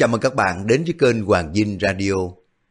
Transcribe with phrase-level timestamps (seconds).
[0.00, 2.12] Chào mừng các bạn đến với kênh Hoàng Dinh Radio.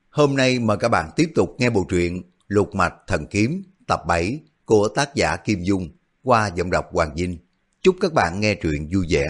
[0.10, 4.02] Hôm nay mời các bạn tiếp tục nghe bộ truyện Lục Mạch Thần Kiếm tập
[4.08, 5.90] 7 của tác giả Kim Dung
[6.24, 7.38] qua giọng đọc Hoàng Dinh.
[7.82, 9.30] Chúc các bạn nghe truyện vui vẻ.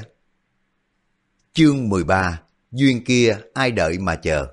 [1.53, 2.41] Chương 13
[2.71, 4.47] Duyên kia ai đợi mà chờ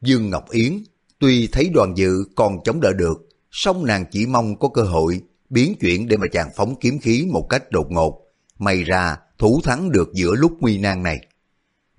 [0.00, 0.72] Dương Ngọc Yến
[1.18, 5.20] tuy thấy đoàn dự còn chống đỡ được, song nàng chỉ mong có cơ hội
[5.50, 8.22] biến chuyển để mà chàng phóng kiếm khí một cách đột ngột.
[8.58, 11.26] May ra thủ thắng được giữa lúc nguy nan này.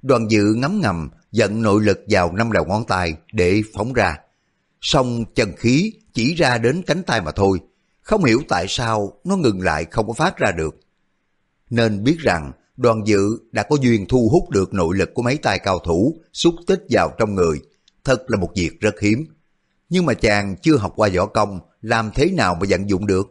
[0.03, 4.17] Đoàn dự ngấm ngầm dẫn nội lực vào năm đầu ngón tay để phóng ra.
[4.81, 7.59] Song chân khí chỉ ra đến cánh tay mà thôi,
[8.01, 10.75] không hiểu tại sao nó ngừng lại không có phát ra được.
[11.69, 15.37] Nên biết rằng đoàn dự đã có duyên thu hút được nội lực của mấy
[15.37, 17.61] tay cao thủ xúc tích vào trong người,
[18.03, 19.25] thật là một việc rất hiếm.
[19.89, 23.27] Nhưng mà chàng chưa học qua võ công, làm thế nào mà vận dụng được?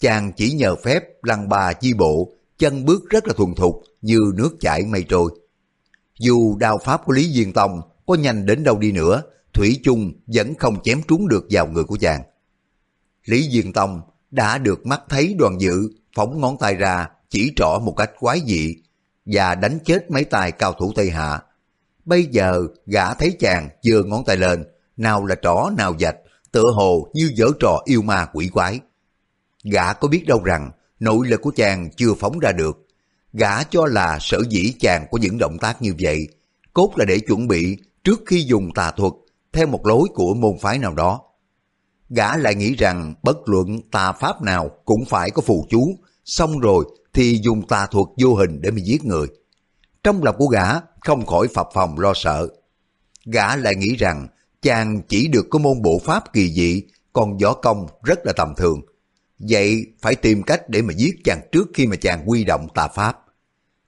[0.00, 4.20] Chàng chỉ nhờ phép lăng bà chi bộ, chân bước rất là thuần thục như
[4.34, 5.30] nước chảy mây trôi.
[6.20, 10.12] Dù đao pháp của Lý Diên Tông có nhanh đến đâu đi nữa, Thủy chung
[10.26, 12.22] vẫn không chém trúng được vào người của chàng.
[13.24, 17.80] Lý Diên Tông đã được mắt thấy đoàn dự phóng ngón tay ra chỉ trỏ
[17.82, 18.76] một cách quái dị
[19.26, 21.42] và đánh chết mấy tài cao thủ Tây Hạ.
[22.04, 24.64] Bây giờ gã thấy chàng giơ ngón tay lên,
[24.96, 26.16] nào là trỏ nào dạch,
[26.52, 28.80] tựa hồ như dở trò yêu ma quỷ quái.
[29.64, 32.86] Gã có biết đâu rằng nội lực của chàng chưa phóng ra được.
[33.32, 36.28] Gã cho là sở dĩ chàng có những động tác như vậy,
[36.72, 39.12] cốt là để chuẩn bị trước khi dùng tà thuật
[39.52, 41.20] theo một lối của môn phái nào đó.
[42.08, 46.58] Gã lại nghĩ rằng bất luận tà pháp nào cũng phải có phù chú, xong
[46.58, 49.26] rồi thì dùng tà thuật vô hình để mà giết người.
[50.04, 50.66] Trong lòng của gã
[51.00, 52.48] không khỏi phập phòng lo sợ.
[53.24, 54.28] Gã lại nghĩ rằng
[54.62, 58.54] chàng chỉ được có môn bộ pháp kỳ dị, còn võ công rất là tầm
[58.56, 58.80] thường.
[59.38, 62.88] Vậy phải tìm cách để mà giết chàng trước khi mà chàng quy động tà
[62.88, 63.19] pháp.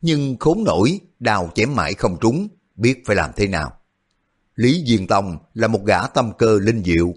[0.02, 3.72] Nhưng khốn nổi, đào chém mãi không trúng, biết phải làm thế nào.
[4.54, 7.14] Lý Diên Tông là một gã tâm cơ linh diệu.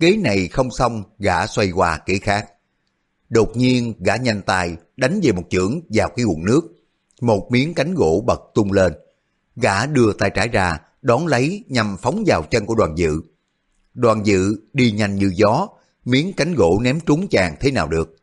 [0.00, 2.46] Kế này không xong, gã xoay qua kế khác.
[3.28, 6.60] Đột nhiên gã nhanh tay đánh về một chưởng vào cái nguồn nước.
[7.20, 8.92] Một miếng cánh gỗ bật tung lên.
[9.56, 13.20] Gã đưa tay trái ra, đón lấy nhằm phóng vào chân của đoàn dự.
[13.94, 15.68] Đoàn dự đi nhanh như gió,
[16.04, 18.16] miếng cánh gỗ ném trúng chàng thế nào được.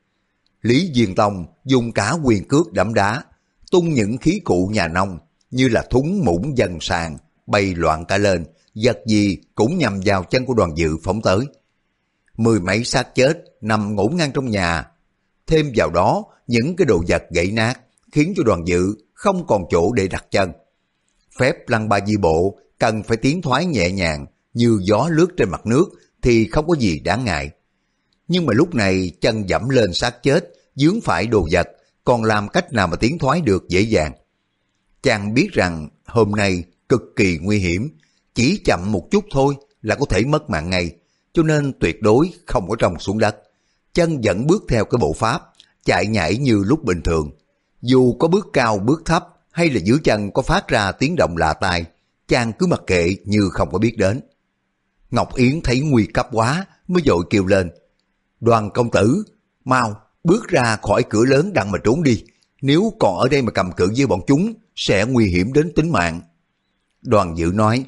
[0.62, 3.24] Lý Diên Tông dùng cả quyền cước đẫm đá,
[3.72, 5.20] tung những khí cụ nhà nông
[5.52, 7.18] như là thúng muỗng dần sàn,
[7.48, 11.40] bay loạn cả lên, giật gì cũng nhằm vào chân của đoàn dự phóng tới.
[12.38, 14.88] Mười mấy xác chết nằm ngủ ngang trong nhà,
[15.48, 17.80] thêm vào đó những cái đồ vật gãy nát
[18.12, 20.52] khiến cho đoàn dự không còn chỗ để đặt chân.
[21.40, 25.50] Phép lăng ba di bộ cần phải tiến thoái nhẹ nhàng như gió lướt trên
[25.50, 25.86] mặt nước
[26.22, 27.52] thì không có gì đáng ngại.
[28.28, 31.68] Nhưng mà lúc này chân dẫm lên xác chết, dướng phải đồ vật,
[32.04, 34.14] còn làm cách nào mà tiến thoái được dễ dàng.
[35.04, 37.90] Chàng biết rằng hôm nay cực kỳ nguy hiểm,
[38.36, 40.92] chỉ chậm một chút thôi là có thể mất mạng ngay,
[41.34, 43.36] cho nên tuyệt đối không có trồng xuống đất.
[43.94, 45.42] Chân vẫn bước theo cái bộ pháp,
[45.86, 47.32] chạy nhảy như lúc bình thường.
[47.82, 51.38] Dù có bước cao bước thấp hay là dưới chân có phát ra tiếng động
[51.38, 51.86] lạ tai,
[52.28, 54.22] chàng cứ mặc kệ như không có biết đến.
[55.12, 57.72] Ngọc Yến thấy nguy cấp quá mới dội kêu lên.
[58.40, 59.24] Đoàn công tử,
[59.66, 62.24] mau, bước ra khỏi cửa lớn đặng mà trốn đi.
[62.62, 65.92] Nếu còn ở đây mà cầm cự với bọn chúng, sẽ nguy hiểm đến tính
[65.92, 66.22] mạng.
[67.02, 67.86] Đoàn dự nói,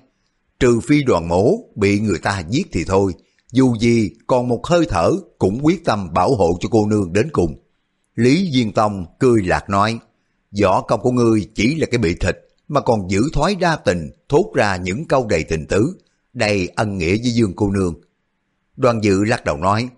[0.59, 3.13] trừ phi đoàn mổ bị người ta giết thì thôi,
[3.51, 7.29] dù gì còn một hơi thở cũng quyết tâm bảo hộ cho cô nương đến
[7.31, 7.55] cùng.
[8.15, 9.99] Lý Diên Tông cười lạc nói,
[10.61, 14.11] võ công của ngươi chỉ là cái bị thịt, mà còn giữ thoái đa tình,
[14.29, 15.97] thốt ra những câu đầy tình tứ,
[16.33, 17.95] đầy ân nghĩa với Dương cô nương.
[18.77, 19.89] Đoàn dự lắc đầu nói,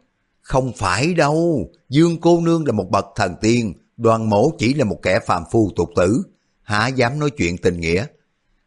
[0.46, 4.86] không phải đâu, Dương cô nương là một bậc thần tiên, đoàn mổ chỉ là
[4.86, 6.24] một kẻ phàm phu tục tử,
[6.62, 8.06] hả dám nói chuyện tình nghĩa.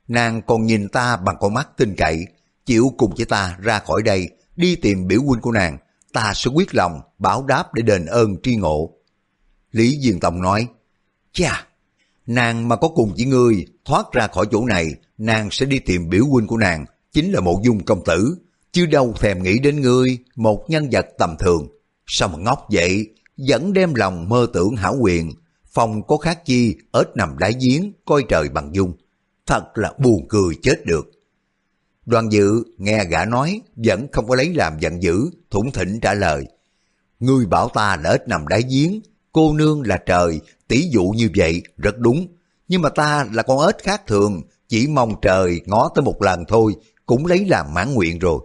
[0.08, 2.26] Nàng còn nhìn ta bằng con mắt tin cậy,
[2.66, 5.78] chịu cùng với ta ra khỏi đây, đi tìm biểu huynh của nàng,
[6.12, 8.90] ta sẽ quyết lòng bảo đáp để đền ơn tri ngộ.
[9.72, 10.66] Lý Diên Tông nói,
[11.32, 11.66] Chà,
[12.26, 16.08] nàng mà có cùng với ngươi thoát ra khỏi chỗ này, nàng sẽ đi tìm
[16.08, 18.38] biểu huynh của nàng, chính là mộ dung công tử,
[18.72, 21.68] chứ đâu thèm nghĩ đến ngươi, một nhân vật tầm thường.
[22.10, 23.14] Sao mà ngốc vậy,
[23.48, 25.32] vẫn đem lòng mơ tưởng hảo quyền,
[25.66, 28.92] phòng có khác chi, ếch nằm đáy giếng, coi trời bằng dung.
[29.46, 31.10] Thật là buồn cười chết được.
[32.06, 36.14] Đoàn dự nghe gã nói vẫn không có lấy làm giận dữ, thủng thỉnh trả
[36.14, 36.44] lời.
[37.20, 39.00] Ngươi bảo ta là ếch nằm đáy giếng,
[39.32, 42.26] cô nương là trời, tỷ dụ như vậy rất đúng.
[42.68, 46.44] Nhưng mà ta là con ếch khác thường, chỉ mong trời ngó tới một lần
[46.48, 46.74] thôi,
[47.06, 48.40] cũng lấy làm mãn nguyện rồi.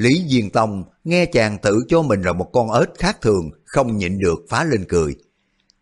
[0.00, 3.96] Lý Diên Tông nghe chàng tự cho mình là một con ếch khác thường, không
[3.96, 5.16] nhịn được phá lên cười.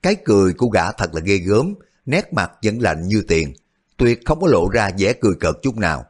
[0.02, 1.74] Cái cười của gã thật là ghê gớm,
[2.06, 3.52] nét mặt vẫn lạnh như tiền.
[3.96, 6.04] tuyệt không có lộ ra vẻ cười cợt chút nào.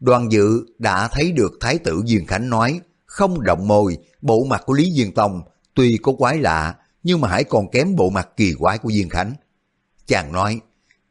[0.00, 4.62] Đoàn dự đã thấy được Thái tử Diên Khánh nói, không động môi, bộ mặt
[4.66, 5.42] của Lý Diên Tông
[5.74, 9.08] tuy có quái lạ, nhưng mà hãy còn kém bộ mặt kỳ quái của Diên
[9.08, 9.34] Khánh.
[10.06, 10.60] Chàng nói,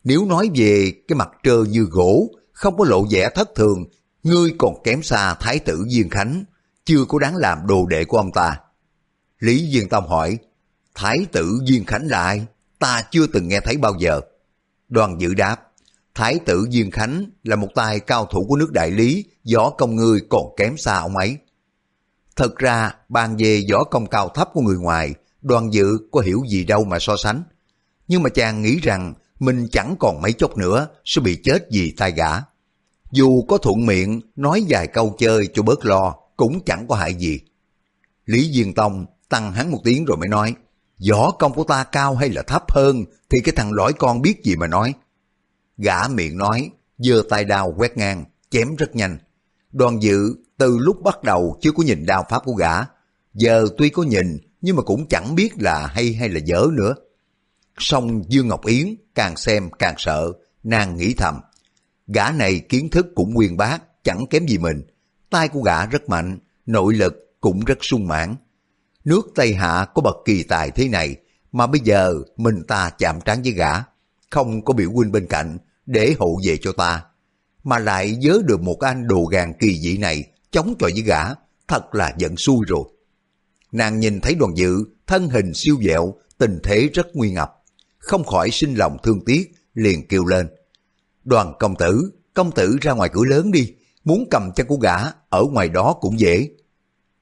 [0.04, 3.86] nếu nói về cái mặt trơ như gỗ, không có lộ vẻ thất thường,
[4.24, 6.44] ngươi còn kém xa Thái tử Diên Khánh,
[6.86, 8.60] chưa có đáng làm đồ đệ của ông ta.
[9.40, 10.38] Lý Diên Tông hỏi,
[10.96, 12.46] Thái tử Diên Khánh là ai?
[12.80, 14.22] Ta chưa từng nghe thấy bao giờ.
[14.90, 15.56] Đoàn dự đáp,
[16.16, 19.96] Thái tử Diên Khánh là một tài cao thủ của nước Đại Lý, võ công
[19.96, 21.38] ngươi còn kém xa ông ấy.
[22.36, 26.44] Thật ra, bàn về võ công cao thấp của người ngoài, đoàn dự có hiểu
[26.50, 27.44] gì đâu mà so sánh.
[28.08, 31.94] Nhưng mà chàng nghĩ rằng mình chẳng còn mấy chốc nữa sẽ bị chết vì
[31.98, 32.30] tai gã.
[33.12, 37.14] Dù có thuận miệng nói vài câu chơi cho bớt lo, cũng chẳng có hại
[37.14, 37.40] gì.
[38.26, 40.56] Lý Diên Tông tăng hắn một tiếng rồi mới nói,
[41.10, 44.44] võ công của ta cao hay là thấp hơn thì cái thằng lõi con biết
[44.44, 44.94] gì mà nói.
[45.78, 49.18] Gã miệng nói, giơ tay đao quét ngang, chém rất nhanh.
[49.72, 52.74] Đoàn dự từ lúc bắt đầu chưa có nhìn đao pháp của gã.
[53.34, 56.96] Giờ tuy có nhìn nhưng mà cũng chẳng biết là hay hay là dở nữa.
[57.78, 60.32] Song Dương Ngọc Yến càng xem càng sợ,
[60.64, 61.36] nàng nghĩ thầm.
[62.14, 64.82] Gã này kiến thức cũng nguyên bác, chẳng kém gì mình.
[65.30, 68.36] Tay của gã rất mạnh, nội lực cũng rất sung mãn.
[69.06, 71.16] Nước Tây Hạ có bậc kỳ tài thế này,
[71.52, 73.72] mà bây giờ mình ta chạm trán với gã,
[74.30, 77.04] không có biểu huynh bên cạnh để hộ về cho ta,
[77.64, 81.24] mà lại nhớ được một anh đồ gàng kỳ dị này chống chọi với gã,
[81.68, 82.84] thật là giận xui rồi.
[83.72, 87.56] Nàng nhìn thấy đoàn dự, thân hình siêu dẹo, tình thế rất nguy ngập,
[87.98, 90.48] không khỏi sinh lòng thương tiếc, liền kêu lên.
[91.24, 93.74] Đoàn công tử, công tử ra ngoài cửa lớn đi,
[94.04, 94.96] muốn cầm chân của gã,
[95.30, 96.50] ở ngoài đó cũng dễ.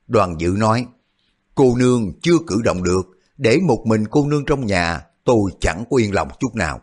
[0.08, 0.86] Đoàn dự nói,
[1.56, 3.02] cô nương chưa cử động được,
[3.38, 6.82] để một mình cô nương trong nhà, tôi chẳng có yên lòng chút nào.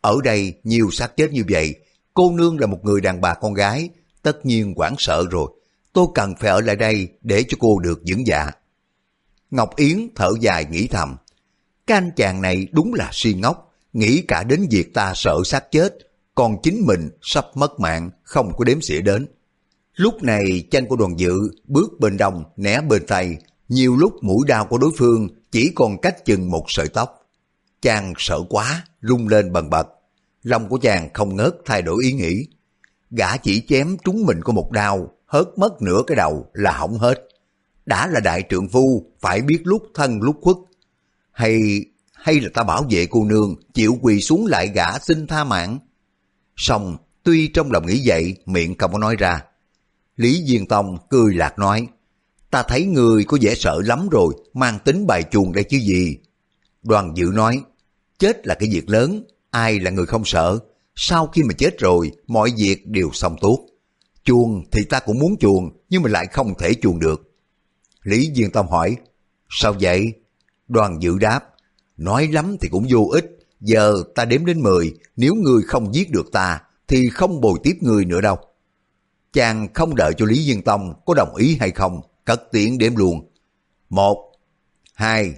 [0.00, 1.74] Ở đây nhiều xác chết như vậy,
[2.14, 3.88] cô nương là một người đàn bà con gái,
[4.22, 5.50] tất nhiên quảng sợ rồi.
[5.92, 8.50] Tôi cần phải ở lại đây để cho cô được dưỡng dạ.
[9.50, 11.16] Ngọc Yến thở dài nghĩ thầm.
[11.86, 15.70] Cái anh chàng này đúng là suy ngốc, nghĩ cả đến việc ta sợ xác
[15.70, 15.98] chết,
[16.34, 19.26] còn chính mình sắp mất mạng, không có đếm xỉa đến.
[19.94, 21.34] Lúc này chân của đoàn dự
[21.64, 23.36] bước bên đông, né bên tay
[23.68, 27.28] nhiều lúc mũi đao của đối phương chỉ còn cách chừng một sợi tóc.
[27.82, 29.88] Chàng sợ quá, rung lên bần bật.
[30.42, 32.46] Lòng của chàng không ngớt thay đổi ý nghĩ.
[33.10, 36.98] Gã chỉ chém trúng mình có một đao, hớt mất nửa cái đầu là hỏng
[36.98, 37.28] hết.
[37.86, 40.56] Đã là đại trượng phu, phải biết lúc thân lúc khuất.
[41.32, 45.44] Hay hay là ta bảo vệ cô nương, chịu quỳ xuống lại gã xin tha
[45.44, 45.78] mạng.
[46.56, 49.42] Xong, tuy trong lòng nghĩ vậy, miệng không có nói ra.
[50.16, 51.88] Lý Diên Tông cười lạc nói,
[52.50, 56.16] ta thấy người có vẻ sợ lắm rồi, mang tính bài chuồng đây chứ gì.
[56.82, 57.62] Đoàn dự nói,
[58.18, 60.58] chết là cái việc lớn, ai là người không sợ,
[60.94, 63.66] sau khi mà chết rồi, mọi việc đều xong tốt.
[64.24, 67.32] Chuồng thì ta cũng muốn chuồng, nhưng mà lại không thể chuồng được.
[68.02, 68.96] Lý Diên Tông hỏi,
[69.50, 70.12] sao vậy?
[70.68, 71.40] Đoàn dự đáp,
[71.96, 76.10] nói lắm thì cũng vô ích, giờ ta đếm đến 10, nếu người không giết
[76.10, 78.36] được ta, thì không bồi tiếp người nữa đâu.
[79.32, 82.96] Chàng không đợi cho Lý Diên Tông có đồng ý hay không, cất tiếng đếm
[82.96, 83.28] luôn.
[83.88, 84.32] Một,
[84.94, 85.34] hai,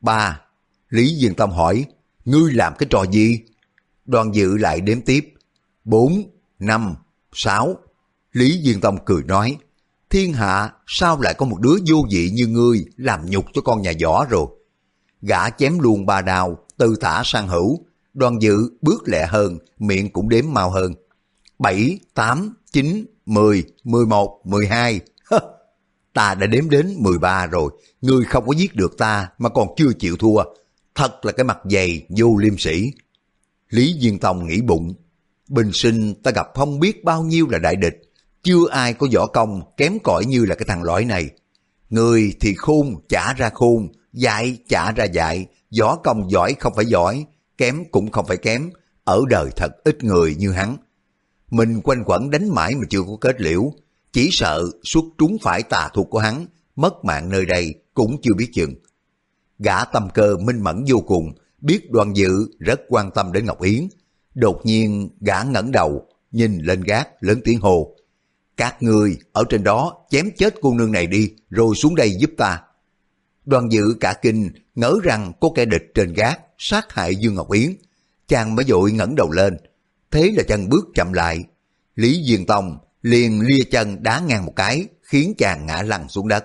[0.00, 0.40] ba.
[0.88, 1.84] Lý Diên Tông hỏi,
[2.24, 3.40] ngươi làm cái trò gì?
[4.06, 5.34] Đoàn dự lại đếm tiếp.
[5.84, 6.94] Bốn, năm,
[7.32, 7.76] sáu.
[8.32, 9.56] Lý Diên Tông cười nói,
[10.10, 13.82] thiên hạ sao lại có một đứa vô vị như ngươi làm nhục cho con
[13.82, 14.46] nhà võ rồi.
[15.22, 17.86] Gã chém luôn ba đào, từ thả sang hữu.
[18.14, 20.94] Đoàn dự bước lẹ hơn, miệng cũng đếm mau hơn.
[21.58, 25.00] Bảy, tám, chín, mười, mười một, mười hai.
[26.12, 29.68] Ta đã đếm đến mười ba rồi, ngươi không có giết được ta mà còn
[29.76, 30.44] chưa chịu thua.
[30.94, 32.92] Thật là cái mặt dày vô liêm sĩ.
[33.70, 34.94] Lý Diên Tông nghĩ bụng,
[35.48, 38.02] bình sinh ta gặp không biết bao nhiêu là đại địch,
[38.42, 41.30] chưa ai có võ công kém cỏi như là cái thằng lõi này.
[41.90, 45.46] Người thì khôn trả ra khôn, dạy trả ra dạy,
[45.80, 47.26] võ công giỏi không phải giỏi,
[47.58, 48.70] kém cũng không phải kém,
[49.04, 50.76] ở đời thật ít người như hắn.
[51.50, 53.72] Mình quanh quẩn đánh mãi mà chưa có kết liễu,
[54.12, 58.34] chỉ sợ xuất trúng phải tà thuộc của hắn, mất mạng nơi đây cũng chưa
[58.34, 58.74] biết chừng.
[59.58, 63.62] Gã tâm cơ minh mẫn vô cùng, biết đoàn dự rất quan tâm đến Ngọc
[63.62, 63.88] Yến.
[64.34, 67.96] Đột nhiên gã ngẩng đầu, nhìn lên gác lớn tiếng hồ.
[68.56, 72.30] Các người ở trên đó chém chết cô nương này đi, rồi xuống đây giúp
[72.36, 72.62] ta.
[73.44, 77.52] Đoàn dự cả kinh, ngỡ rằng có kẻ địch trên gác, sát hại Dương Ngọc
[77.52, 77.74] Yến.
[78.28, 79.56] Chàng mới dội ngẩng đầu lên,
[80.10, 81.44] thế là chân bước chậm lại.
[81.96, 86.28] Lý Diên Tông liền lia chân đá ngang một cái, khiến chàng ngã lăn xuống
[86.28, 86.44] đất.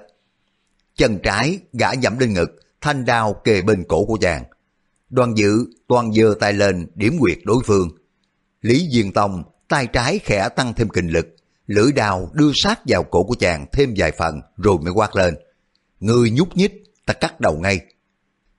[0.95, 2.49] Chân trái gã dẫm lên ngực,
[2.81, 4.43] thanh đao kề bên cổ của chàng.
[5.09, 7.89] Đoàn dự toàn giơ tay lên điểm quyệt đối phương.
[8.61, 11.27] Lý Diên Tông tay trái khẽ tăng thêm kinh lực,
[11.67, 15.35] lưỡi đào đưa sát vào cổ của chàng thêm vài phần rồi mới quát lên.
[15.99, 17.79] Người nhúc nhích, ta cắt đầu ngay.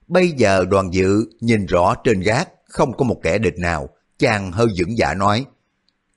[0.07, 3.89] Bây giờ đoàn dự nhìn rõ trên gác không có một kẻ địch nào,
[4.19, 5.45] chàng hơi dững dạ nói.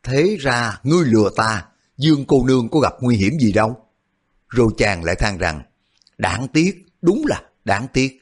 [0.02, 1.64] Thế ra ngươi lừa ta,
[1.96, 3.76] Dương cô nương có gặp nguy hiểm gì đâu.
[4.48, 5.62] Rồi chàng lại than rằng,
[6.18, 8.20] đáng tiếc, đúng là đáng tiếc.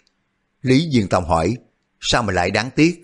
[0.62, 1.56] Lý Diên Tông hỏi,
[2.00, 3.00] sao mà lại đáng tiếc?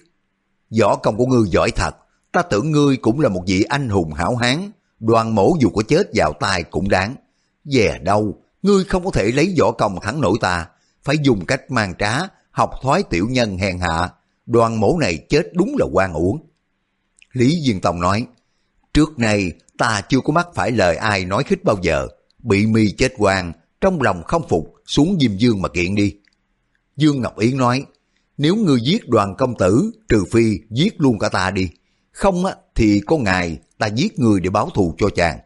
[0.80, 1.96] Võ công của ngươi giỏi thật,
[2.32, 5.82] ta tưởng ngươi cũng là một vị anh hùng hảo hán, đoàn mổ dù có
[5.88, 7.16] chết vào tay cũng đáng.
[7.64, 10.66] Dè đâu, ngươi không có thể lấy võ công thắng nổi ta,
[11.08, 12.18] phải dùng cách mang trá,
[12.50, 14.10] học thoái tiểu nhân hèn hạ.
[14.46, 16.46] Đoàn mổ này chết đúng là quan uổng.
[17.32, 18.26] Lý Diên Tông nói,
[18.94, 22.06] trước nay ta chưa có mắc phải lời ai nói khích bao giờ,
[22.38, 26.14] bị mi chết quan, trong lòng không phục, xuống Diêm Dương mà kiện đi.
[26.96, 27.84] Dương Ngọc Yến nói,
[28.38, 31.68] nếu ngươi giết đoàn công tử, trừ phi giết luôn cả ta đi.
[32.12, 35.38] Không á, thì có ngày ta giết người để báo thù cho chàng.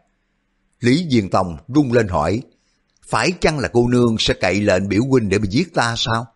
[0.81, 2.43] Lý Diên Tông rung lên hỏi,
[3.13, 6.27] phải chăng là cô nương sẽ cậy lệnh biểu huynh để mà giết ta sao?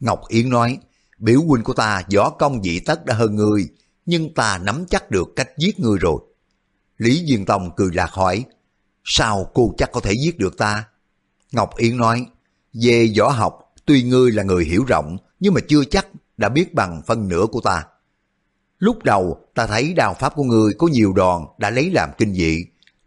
[0.00, 0.78] Ngọc Yến nói,
[1.18, 3.68] biểu huynh của ta võ công dị tất đã hơn người,
[4.06, 6.20] nhưng ta nắm chắc được cách giết người rồi.
[6.98, 8.44] Lý Diên Tông cười lạc hỏi,
[9.04, 10.84] sao cô chắc có thể giết được ta?
[11.52, 12.26] Ngọc Yến nói,
[12.72, 16.06] về võ học, tuy ngươi là người hiểu rộng, nhưng mà chưa chắc
[16.36, 17.84] đã biết bằng phân nửa của ta.
[18.78, 22.34] Lúc đầu ta thấy đào pháp của ngươi có nhiều đòn đã lấy làm kinh
[22.34, 22.64] dị,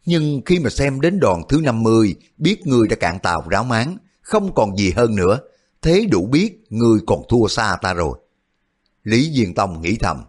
[0.10, 3.98] nhưng khi mà xem đến đòn thứ 50, biết người đã cạn tàu ráo máng,
[4.22, 5.39] không còn gì hơn nữa,
[5.82, 8.20] thế đủ biết người còn thua xa ta rồi.
[9.04, 10.24] Lý Diên Tông nghĩ thầm,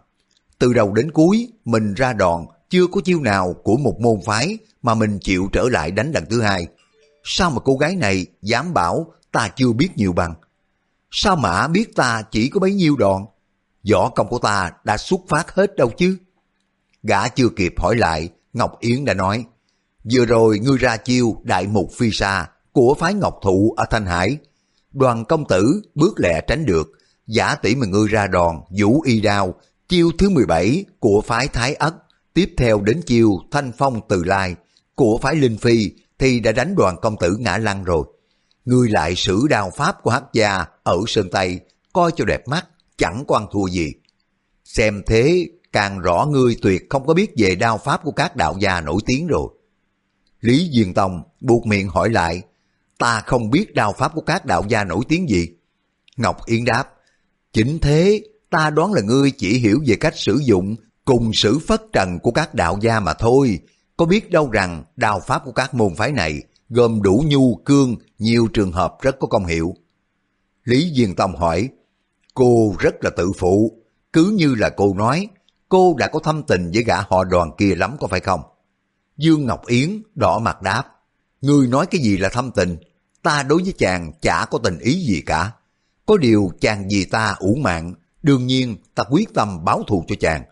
[0.59, 4.57] từ đầu đến cuối mình ra đòn chưa có chiêu nào của một môn phái
[4.81, 6.67] mà mình chịu trở lại đánh lần thứ hai.
[7.23, 10.33] Sao mà cô gái này dám bảo ta chưa biết nhiều bằng?
[11.11, 13.25] Sao mà biết ta chỉ có bấy nhiêu đòn?
[13.91, 16.17] Võ công của ta đã xuất phát hết đâu chứ?
[17.03, 19.45] Gã chưa kịp hỏi lại, Ngọc Yến đã nói,
[20.03, 24.05] vừa rồi ngươi ra chiêu đại mục phi sa của phái Ngọc Thụ ở Thanh
[24.05, 24.37] Hải.
[24.91, 26.91] Đoàn công tử bước lẹ tránh được,
[27.27, 29.55] giả tỷ mà ngươi ra đòn vũ y đao,
[29.89, 31.95] chiêu thứ 17 của phái Thái Ất,
[32.33, 34.55] tiếp theo đến chiêu thanh phong từ lai
[34.95, 38.05] của phái Linh Phi thì đã đánh đoàn công tử ngã lăn rồi.
[38.65, 41.59] Ngươi lại sử đao pháp của hắc gia ở Sơn Tây,
[41.93, 42.67] coi cho đẹp mắt,
[42.97, 43.93] chẳng quan thua gì.
[44.63, 48.55] Xem thế, càng rõ ngươi tuyệt không có biết về đao pháp của các đạo
[48.59, 49.47] gia nổi tiếng rồi.
[50.41, 52.41] Lý Diên Tông buộc miệng hỏi lại,
[52.97, 55.47] ta không biết đao pháp của các đạo gia nổi tiếng gì.
[56.17, 56.83] Ngọc Yên đáp,
[57.53, 61.81] chính thế, ta đoán là ngươi chỉ hiểu về cách sử dụng cùng sử phất
[61.93, 63.59] trần của các đạo gia mà thôi.
[63.97, 67.95] Có biết đâu rằng đao pháp của các môn phái này gồm đủ nhu, cương,
[68.19, 69.75] nhiều trường hợp rất có công hiệu.
[70.63, 71.69] Lý Diên Tông hỏi,
[72.33, 73.81] cô rất là tự phụ,
[74.13, 75.27] cứ như là cô nói,
[75.69, 78.41] cô đã có thâm tình với gã họ đoàn kia lắm có phải không?
[79.17, 80.83] Dương Ngọc Yến đỏ mặt đáp,
[81.41, 82.77] ngươi nói cái gì là thâm tình,
[83.21, 85.51] ta đối với chàng chả có tình ý gì cả.
[86.05, 90.15] Có điều chàng vì ta uổng mạng, đương nhiên ta quyết tâm báo thù cho
[90.19, 90.43] chàng.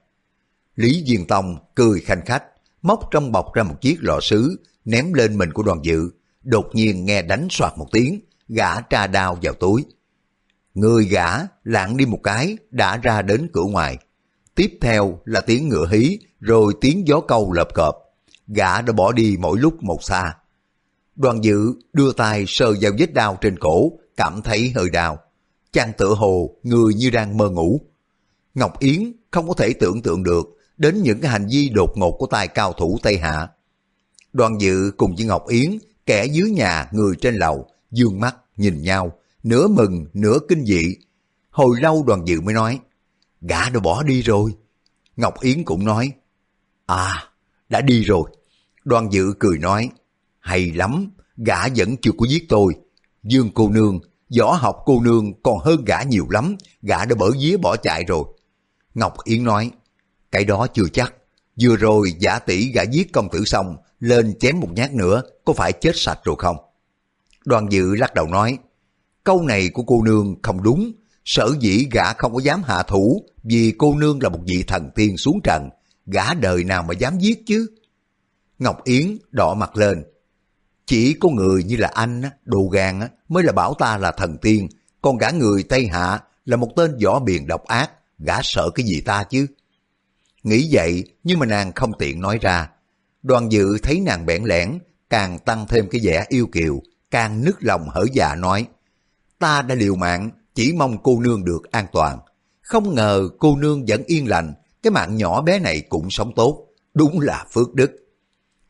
[0.75, 2.44] Lý Diên Tông cười khanh khách,
[2.82, 6.10] móc trong bọc ra một chiếc lọ sứ, ném lên mình của đoàn dự.
[6.44, 9.86] Đột nhiên nghe đánh soạt một tiếng, gã tra đao vào túi.
[10.74, 11.28] Người gã
[11.63, 13.98] lạng đi một cái, đã ra đến cửa ngoài.
[14.56, 17.96] Tiếp theo là tiếng ngựa hí, rồi tiếng gió câu lợp cọp.
[18.56, 20.36] Gã đã bỏ đi mỗi lúc một xa.
[21.15, 25.20] Đoàn dự đưa tay sờ vào vết đao trên cổ, cảm thấy hơi đau.
[25.72, 27.82] Chàng tựa hồ, người như đang mơ ngủ.
[28.53, 32.25] Ngọc Yến không có thể tưởng tượng được đến những hành vi đột ngột của
[32.25, 33.48] tài cao thủ Tây Hạ.
[34.34, 38.82] Đoàn dự cùng với Ngọc Yến, kẻ dưới nhà người trên lầu, dương mắt nhìn
[38.82, 39.12] nhau,
[39.44, 40.96] nửa mừng nửa kinh dị.
[41.50, 42.79] Hồi lâu đoàn dự mới nói,
[43.41, 44.51] gã đã bỏ đi rồi.
[45.15, 46.12] Ngọc Yến cũng nói,
[46.86, 47.24] à,
[47.70, 48.24] đã đi rồi.
[48.86, 49.90] Đoàn dự cười nói,
[50.40, 52.74] hay lắm, gã vẫn chưa có giết tôi.
[53.24, 54.00] Dương cô nương,
[54.40, 58.04] võ học cô nương còn hơn gã nhiều lắm, gã đã bở vía bỏ chạy
[58.04, 58.24] rồi.
[58.94, 59.72] Ngọc Yến nói,
[60.32, 61.14] cái đó chưa chắc.
[61.62, 65.54] Vừa rồi giả tỷ gã giết công tử xong, lên chém một nhát nữa, có
[65.54, 66.58] phải chết sạch rồi không?
[67.46, 68.58] Đoàn dự lắc đầu nói,
[69.24, 70.92] câu này của cô nương không đúng,
[71.26, 74.90] sở dĩ gã không có dám hạ thủ vì cô nương là một vị thần
[74.96, 75.70] tiên xuống trần,
[76.06, 77.68] gã đời nào mà dám giết chứ?
[78.60, 80.04] Ngọc Yến đỏ mặt lên,
[80.86, 83.00] chỉ có người như là anh, đồ gan
[83.30, 84.68] mới là bảo ta là thần tiên,
[85.01, 88.86] còn gã người Tây Hạ là một tên võ biền độc ác, gã sợ cái
[88.86, 89.48] gì ta chứ?
[90.44, 92.70] Nghĩ vậy nhưng mà nàng không tiện nói ra.
[93.24, 97.58] Đoàn dự thấy nàng bẽn lẽn, càng tăng thêm cái vẻ yêu kiều, càng nức
[97.60, 98.68] lòng hở dạ nói.
[99.39, 102.20] Ta đã liều mạng, chỉ mong cô nương được an toàn.
[102.62, 106.68] Không ngờ cô nương vẫn yên lành, cái mạng nhỏ bé này cũng sống tốt,
[106.94, 107.92] đúng là phước đức.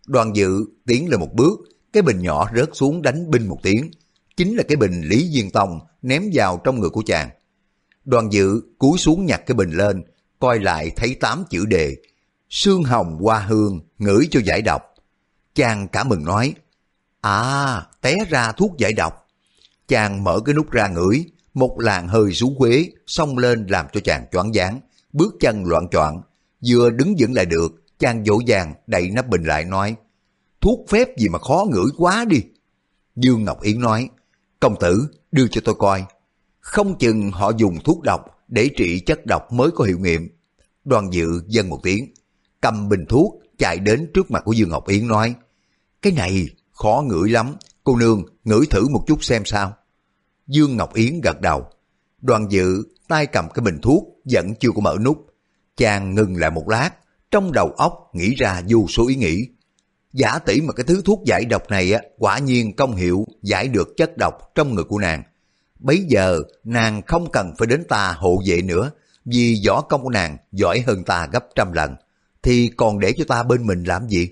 [0.09, 1.59] Đoàn dự tiến lên một bước,
[1.93, 3.91] cái bình nhỏ rớt xuống đánh binh một tiếng,
[4.37, 7.29] chính là cái bình Lý Diên Tông ném vào trong người của chàng.
[8.05, 10.03] Đoàn dự cúi xuống nhặt cái bình lên,
[10.39, 11.95] coi lại thấy tám chữ đề,
[12.49, 14.81] Sương hồng hoa hương, ngửi cho giải độc.
[15.55, 16.53] Chàng cả mừng nói,
[17.21, 19.27] À, té ra thuốc giải độc.
[19.87, 23.99] Chàng mở cái nút ra ngửi, một làn hơi rú quế xông lên làm cho
[24.03, 24.79] chàng choáng váng,
[25.13, 26.21] bước chân loạn choạng,
[26.67, 29.95] vừa đứng vững lại được, chàng dỗ dàng đậy nắp bình lại nói,
[30.61, 32.41] thuốc phép gì mà khó ngửi quá đi.
[33.15, 34.09] Dương Ngọc Yến nói,
[34.59, 36.05] công tử đưa cho tôi coi,
[36.59, 40.29] không chừng họ dùng thuốc độc để trị chất độc mới có hiệu nghiệm.
[40.83, 42.13] Đoàn dự dân một tiếng,
[42.61, 45.35] cầm bình thuốc chạy đến trước mặt của Dương Ngọc Yến nói,
[46.01, 49.73] cái này khó ngửi lắm, cô nương ngửi thử một chút xem sao.
[50.47, 51.65] Dương Ngọc Yến gật đầu.
[52.21, 55.25] Đoàn dự tay cầm cái bình thuốc vẫn chưa có mở nút.
[55.77, 56.89] Chàng ngừng lại một lát,
[57.31, 59.47] trong đầu óc nghĩ ra vô số ý nghĩ.
[60.13, 63.67] Giả tỷ mà cái thứ thuốc giải độc này á, quả nhiên công hiệu giải
[63.67, 65.23] được chất độc trong người của nàng.
[65.79, 68.91] bây giờ nàng không cần phải đến ta hộ vệ nữa,
[69.25, 71.95] vì võ công của nàng giỏi hơn ta gấp trăm lần,
[72.43, 74.29] thì còn để cho ta bên mình làm gì?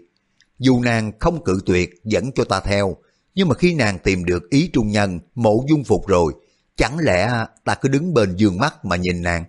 [0.60, 2.96] Dù nàng không cự tuyệt dẫn cho ta theo,
[3.36, 6.34] nhưng mà khi nàng tìm được ý trung nhân, mộ dung phục rồi,
[6.78, 9.46] chẳng lẽ ta cứ đứng bên giường mắt mà nhìn nàng,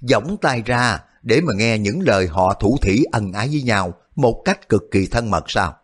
[0.00, 3.94] giỏng tay ra để mà nghe những lời họ thủ thỉ ân ái với nhau
[4.16, 5.76] một cách cực kỳ thân mật sao?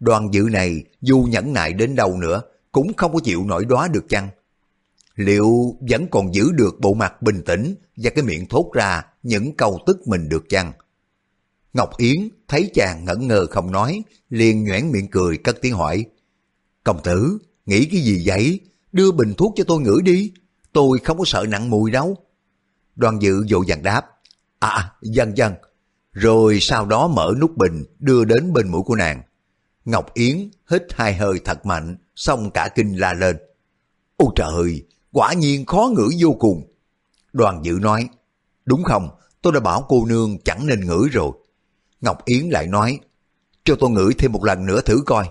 [0.00, 3.88] Đoàn dự này dù nhẫn nại đến đâu nữa cũng không có chịu nổi đóa
[3.88, 4.28] được chăng?
[5.14, 9.56] Liệu vẫn còn giữ được bộ mặt bình tĩnh và cái miệng thốt ra những
[9.56, 10.72] câu tức mình được chăng?
[11.72, 16.04] Ngọc Yến thấy chàng ngẩn ngơ không nói, liền nhoẻn miệng cười cất tiếng hỏi.
[16.84, 18.60] Công tử, nghĩ cái gì vậy?
[18.92, 20.32] Đưa bình thuốc cho tôi ngửi đi.
[20.72, 22.16] Tôi không có sợ nặng mùi đâu.
[22.96, 24.11] Đoàn dự dội dàng đáp.
[24.62, 25.54] À, dân dân.
[26.12, 29.22] Rồi sau đó mở nút bình đưa đến bên mũi của nàng.
[29.84, 33.36] Ngọc Yến hít hai hơi thật mạnh, xong cả kinh la lên.
[34.16, 36.72] Ôi trời, quả nhiên khó ngửi vô cùng.
[37.32, 38.08] Đoàn dự nói,
[38.64, 39.08] đúng không,
[39.42, 41.32] tôi đã bảo cô nương chẳng nên ngửi rồi.
[42.00, 42.98] Ngọc Yến lại nói,
[43.64, 45.28] cho tôi ngửi thêm một lần nữa thử coi.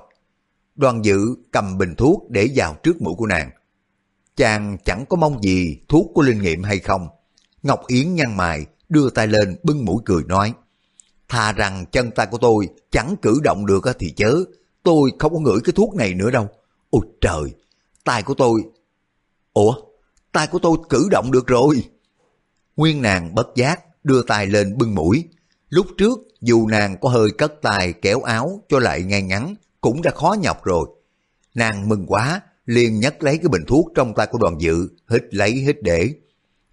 [0.76, 3.50] Đoàn dự cầm bình thuốc để vào trước mũi của nàng.
[4.36, 7.08] Chàng chẳng có mong gì thuốc có linh nghiệm hay không.
[7.64, 10.54] Ngọc Yến nhăn mày, đưa tay lên bưng mũi cười nói.
[11.30, 14.36] Thà rằng chân tay của tôi chẳng cử động được thì chớ,
[14.84, 16.50] tôi không có ngửi cái thuốc này nữa đâu.
[16.90, 17.44] Ôi trời,
[18.04, 18.64] tay của tôi...
[19.54, 19.74] Ủa,
[20.32, 21.84] tay của tôi cử động được rồi.
[22.76, 25.24] Nguyên nàng bất giác đưa tay lên bưng mũi.
[25.70, 30.02] Lúc trước dù nàng có hơi cất tay kéo áo cho lại ngay ngắn cũng
[30.02, 30.88] đã khó nhọc rồi.
[31.56, 35.34] Nàng mừng quá, liền nhấc lấy cái bình thuốc trong tay của đoàn dự, hít
[35.34, 36.14] lấy hít để.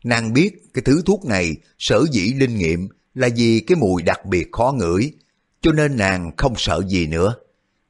[0.05, 4.27] Nàng biết cái thứ thuốc này sở dĩ linh nghiệm là vì cái mùi đặc
[4.27, 5.13] biệt khó ngửi,
[5.61, 7.35] cho nên nàng không sợ gì nữa.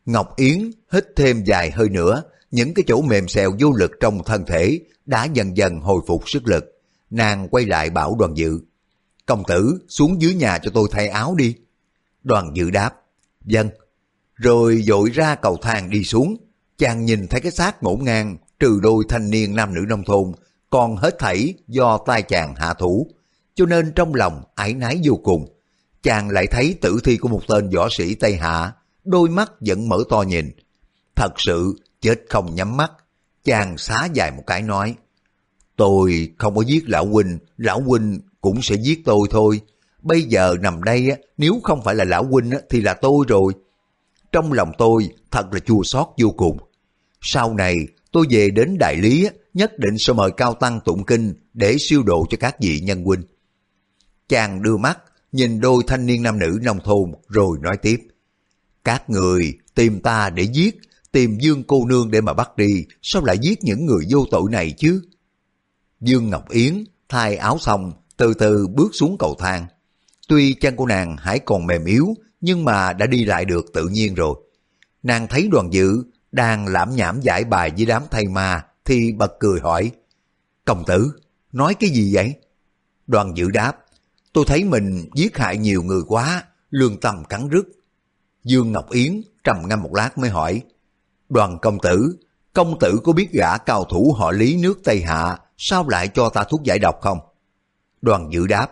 [0.07, 4.25] Ngọc Yến hít thêm vài hơi nữa, những cái chỗ mềm xèo vô lực trong
[4.25, 6.65] thân thể đã dần dần hồi phục sức lực.
[7.11, 8.61] Nàng quay lại bảo đoàn dự.
[9.27, 11.55] Công tử xuống dưới nhà cho tôi thay áo đi.
[12.23, 12.95] Đoàn dự đáp.
[13.45, 13.71] Dân.
[14.35, 16.37] Rồi dội ra cầu thang đi xuống.
[16.79, 20.33] Chàng nhìn thấy cái xác ngổn ngang trừ đôi thanh niên nam nữ nông thôn
[20.71, 23.07] còn hết thảy do tai chàng hạ thủ
[23.55, 25.55] cho nên trong lòng ái nái vô cùng.
[26.03, 28.73] Chàng lại thấy tử thi của một tên võ sĩ Tây Hạ,
[29.05, 30.51] đôi mắt vẫn mở to nhìn.
[31.17, 32.93] Thật sự chết không nhắm mắt,
[33.45, 34.95] chàng xá dài một cái nói,
[35.79, 39.61] Tôi không có giết lão huynh, lão huynh cũng sẽ giết tôi thôi.
[40.03, 43.53] Bây giờ nằm đây, nếu không phải là lão huynh thì là tôi rồi.
[44.33, 46.59] Trong lòng tôi thật là chua xót vô cùng.
[47.21, 47.77] Sau này
[48.13, 52.03] tôi về đến đại lý nhất định sẽ mời cao tăng tụng kinh để siêu
[52.03, 53.23] độ cho các vị nhân huynh.
[54.29, 54.99] Chàng đưa mắt,
[55.33, 58.01] nhìn đôi thanh niên nam nữ nông thôn rồi nói tiếp.
[58.85, 60.79] Các người tìm ta để giết,
[61.13, 64.51] tìm Dương cô nương để mà bắt đi, sao lại giết những người vô tội
[64.51, 65.03] này chứ?
[66.01, 69.67] Dương Ngọc Yến thay áo xong, từ từ bước xuống cầu thang.
[70.29, 72.07] Tuy chân của nàng hãy còn mềm yếu,
[72.41, 74.35] nhưng mà đã đi lại được tự nhiên rồi.
[75.03, 79.33] Nàng thấy đoàn dự đang lãm nhảm giải bài với đám thầy ma, thì bật
[79.41, 79.93] cười hỏi,
[80.65, 81.13] Công tử,
[81.53, 82.35] nói cái gì vậy?
[83.07, 83.73] Đoàn dự đáp,
[84.33, 87.65] tôi thấy mình giết hại nhiều người quá, lương tâm cắn rứt.
[88.45, 90.63] Dương Ngọc Yến trầm ngâm một lát mới hỏi,
[91.29, 92.17] đoàn công tử,
[92.53, 96.29] công tử có biết gã cao thủ họ lý nước Tây Hạ sao lại cho
[96.29, 97.19] ta thuốc giải độc không?
[98.03, 98.71] Đoàn dự đáp,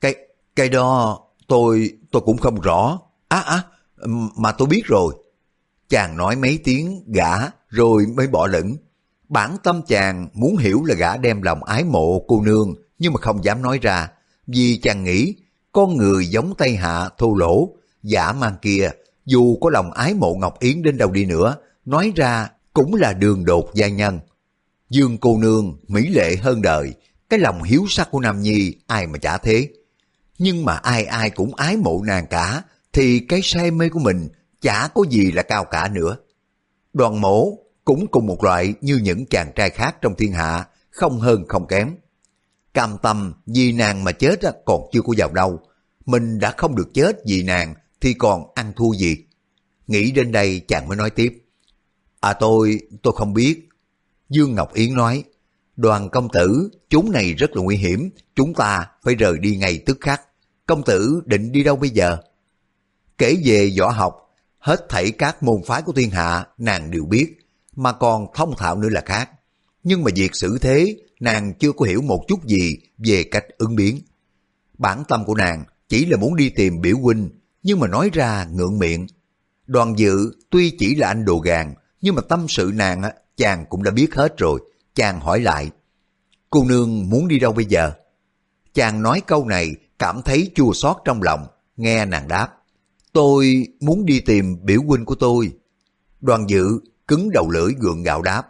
[0.00, 0.14] cái,
[0.56, 2.98] cái đó tôi, tôi cũng không rõ.
[3.28, 3.62] Á á,
[4.36, 5.14] mà tôi biết rồi.
[5.90, 7.30] Chàng nói mấy tiếng gã
[7.68, 8.76] rồi mới bỏ lửng.
[9.28, 13.20] Bản tâm chàng muốn hiểu là gã đem lòng ái mộ cô nương nhưng mà
[13.20, 14.08] không dám nói ra
[14.46, 15.34] vì chàng nghĩ
[15.72, 17.68] con người giống Tây Hạ thô lỗ,
[18.02, 18.90] giả mang kia,
[19.24, 23.12] dù có lòng ái mộ Ngọc Yến đến đâu đi nữa, nói ra cũng là
[23.12, 24.20] đường đột gia nhân.
[24.90, 26.94] Dương cô nương, mỹ lệ hơn đời,
[27.28, 29.68] cái lòng hiếu sắc của Nam Nhi ai mà chả thế.
[30.38, 34.28] Nhưng mà ai ai cũng ái mộ nàng cả, thì cái say mê của mình
[34.60, 36.16] chả có gì là cao cả nữa.
[36.92, 41.20] Đoàn mổ cũng cùng một loại như những chàng trai khác trong thiên hạ, không
[41.20, 41.96] hơn không kém.
[42.74, 45.60] Cam tâm vì nàng mà chết còn chưa có vào đâu,
[46.06, 49.16] mình đã không được chết vì nàng thì còn ăn thua gì.
[49.86, 51.42] Nghĩ đến đây chàng mới nói tiếp.
[52.20, 53.68] À tôi, tôi không biết.
[54.28, 55.24] Dương Ngọc Yến nói,
[55.76, 59.82] đoàn công tử, chúng này rất là nguy hiểm, chúng ta phải rời đi ngay
[59.86, 60.22] tức khắc.
[60.66, 62.16] Công tử định đi đâu bây giờ?
[63.18, 64.19] Kể về võ học,
[64.60, 67.38] hết thảy các môn phái của thiên hạ nàng đều biết,
[67.76, 69.30] mà còn thông thạo nữa là khác.
[69.82, 73.76] Nhưng mà việc xử thế, nàng chưa có hiểu một chút gì về cách ứng
[73.76, 74.00] biến.
[74.78, 77.30] Bản tâm của nàng chỉ là muốn đi tìm biểu huynh,
[77.62, 79.06] nhưng mà nói ra ngượng miệng.
[79.66, 83.02] Đoàn dự tuy chỉ là anh đồ gàn, nhưng mà tâm sự nàng
[83.36, 84.60] chàng cũng đã biết hết rồi.
[84.94, 85.70] Chàng hỏi lại,
[86.50, 87.92] cô nương muốn đi đâu bây giờ?
[88.74, 91.46] Chàng nói câu này cảm thấy chua xót trong lòng,
[91.76, 92.59] nghe nàng đáp.
[93.12, 95.52] Tôi muốn đi tìm biểu huynh của tôi.
[96.20, 96.64] Đoàn dự
[97.08, 98.42] cứng đầu lưỡi gượng gạo đáp.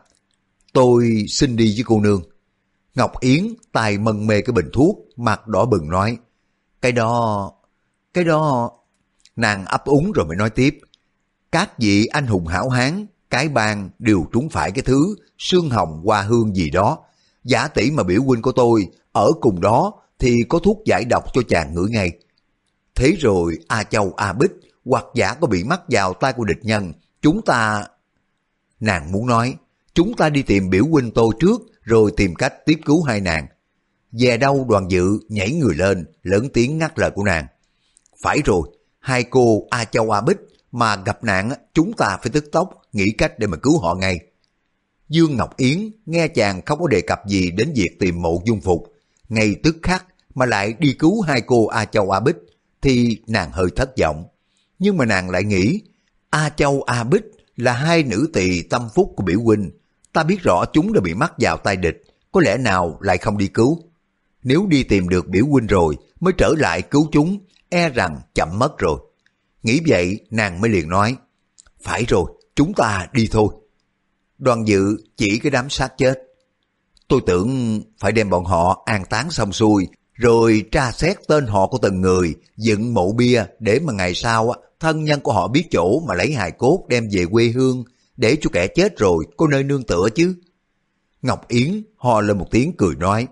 [0.73, 2.23] Tôi xin đi với cô nương.
[2.95, 6.19] Ngọc Yến tài mân mê cái bình thuốc, mặt đỏ bừng nói.
[6.83, 7.53] Cái đó...
[8.15, 8.71] cái đó...
[9.37, 10.79] Nàng ấp úng rồi mới nói tiếp.
[11.53, 16.03] Các vị anh hùng hảo hán, cái bang đều trúng phải cái thứ xương hồng
[16.05, 16.99] hoa hương gì đó.
[17.45, 21.25] Giả tỷ mà biểu huynh của tôi ở cùng đó thì có thuốc giải độc
[21.35, 22.11] cho chàng ngửi ngay.
[23.01, 24.51] Thế rồi A Châu A Bích
[24.85, 27.87] hoặc giả có bị mắc vào tay của địch nhân, chúng ta...
[28.81, 29.55] Nàng muốn nói,
[29.95, 33.47] chúng ta đi tìm biểu huynh tô trước rồi tìm cách tiếp cứu hai nàng.
[34.13, 37.47] Về đâu đoàn dự nhảy người lên, lớn tiếng ngắt lời của nàng.
[38.23, 40.39] Phải rồi, hai cô A Châu A Bích
[40.73, 44.21] mà gặp nạn chúng ta phải tức tốc nghĩ cách để mà cứu họ ngay.
[45.09, 48.61] Dương Ngọc Yến nghe chàng không có đề cập gì đến việc tìm mộ dung
[48.61, 48.93] phục,
[49.29, 52.37] ngay tức khắc mà lại đi cứu hai cô A Châu A Bích
[52.83, 54.25] thì nàng hơi thất vọng.
[54.79, 55.81] Nhưng mà nàng lại nghĩ
[56.31, 57.25] A Châu A Bích
[57.57, 59.71] là hai nữ tỳ tâm phúc của biểu huynh.
[60.13, 63.39] Ta biết rõ chúng đã bị mắc vào tay địch, có lẽ nào lại không
[63.39, 63.83] đi cứu.
[64.43, 67.39] Nếu đi tìm được biểu huynh rồi mới trở lại cứu chúng,
[67.69, 68.99] e rằng chậm mất rồi.
[69.63, 71.17] Nghĩ vậy nàng mới liền nói,
[71.83, 73.49] phải rồi, chúng ta đi thôi.
[74.39, 76.23] Đoàn dự chỉ cái đám xác chết.
[77.09, 79.89] Tôi tưởng phải đem bọn họ an táng xong xuôi,
[80.21, 84.55] rồi tra xét tên họ của từng người, dựng mộ bia để mà ngày sau
[84.81, 87.85] thân nhân của họ biết chỗ mà lấy hài cốt đem về quê hương,
[88.17, 90.35] để cho kẻ chết rồi có nơi nương tựa chứ.
[91.23, 93.27] Ngọc Yến ho lên một tiếng cười nói,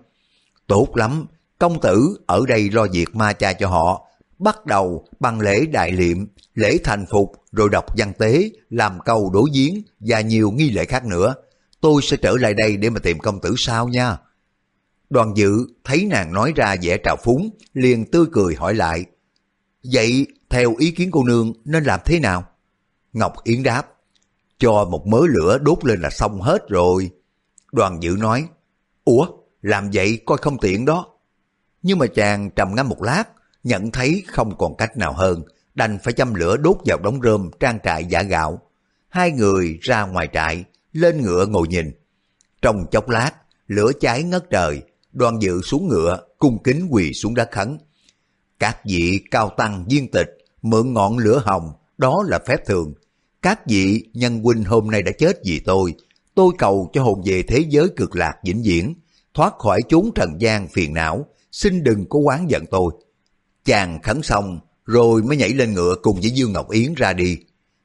[0.67, 1.27] tốt lắm,
[1.59, 4.07] công tử ở đây lo việc ma cha cho họ,
[4.39, 9.31] bắt đầu bằng lễ đại liệm, lễ thành phục, rồi đọc văn tế, làm câu
[9.31, 11.35] đối giếng và nhiều nghi lễ khác nữa.
[11.81, 14.17] Tôi sẽ trở lại đây để mà tìm công tử sao nha.
[15.11, 19.05] Đoàn dự thấy nàng nói ra vẻ trào phúng, liền tươi cười hỏi lại.
[19.93, 22.45] Vậy theo ý kiến cô nương nên làm thế nào?
[23.13, 23.87] Ngọc Yến đáp.
[24.59, 27.11] Cho một mớ lửa đốt lên là xong hết rồi.
[27.73, 28.49] Đoàn dự nói.
[29.05, 29.27] Ủa,
[29.63, 31.07] làm vậy coi không tiện đó.
[31.83, 33.25] Nhưng mà chàng trầm ngâm một lát,
[33.65, 35.43] nhận thấy không còn cách nào hơn,
[35.75, 38.61] đành phải châm lửa đốt vào đống rơm trang trại giả gạo.
[39.09, 41.93] Hai người ra ngoài trại, lên ngựa ngồi nhìn.
[42.63, 43.33] Trong chốc lát,
[43.67, 44.83] lửa cháy ngất trời,
[45.19, 47.79] đoàn dự xuống ngựa, cung kính quỳ xuống đất khấn.
[48.59, 50.29] Các vị cao tăng viên tịch,
[50.63, 52.95] mượn ngọn lửa hồng, đó là phép thường.
[53.43, 55.95] Các vị nhân huynh hôm nay đã chết vì tôi,
[56.35, 58.95] tôi cầu cho hồn về thế giới cực lạc vĩnh viễn,
[59.35, 62.93] thoát khỏi chốn trần gian phiền não, xin đừng có quán giận tôi.
[63.65, 67.39] Chàng khấn xong, rồi mới nhảy lên ngựa cùng với Dương Ngọc Yến ra đi.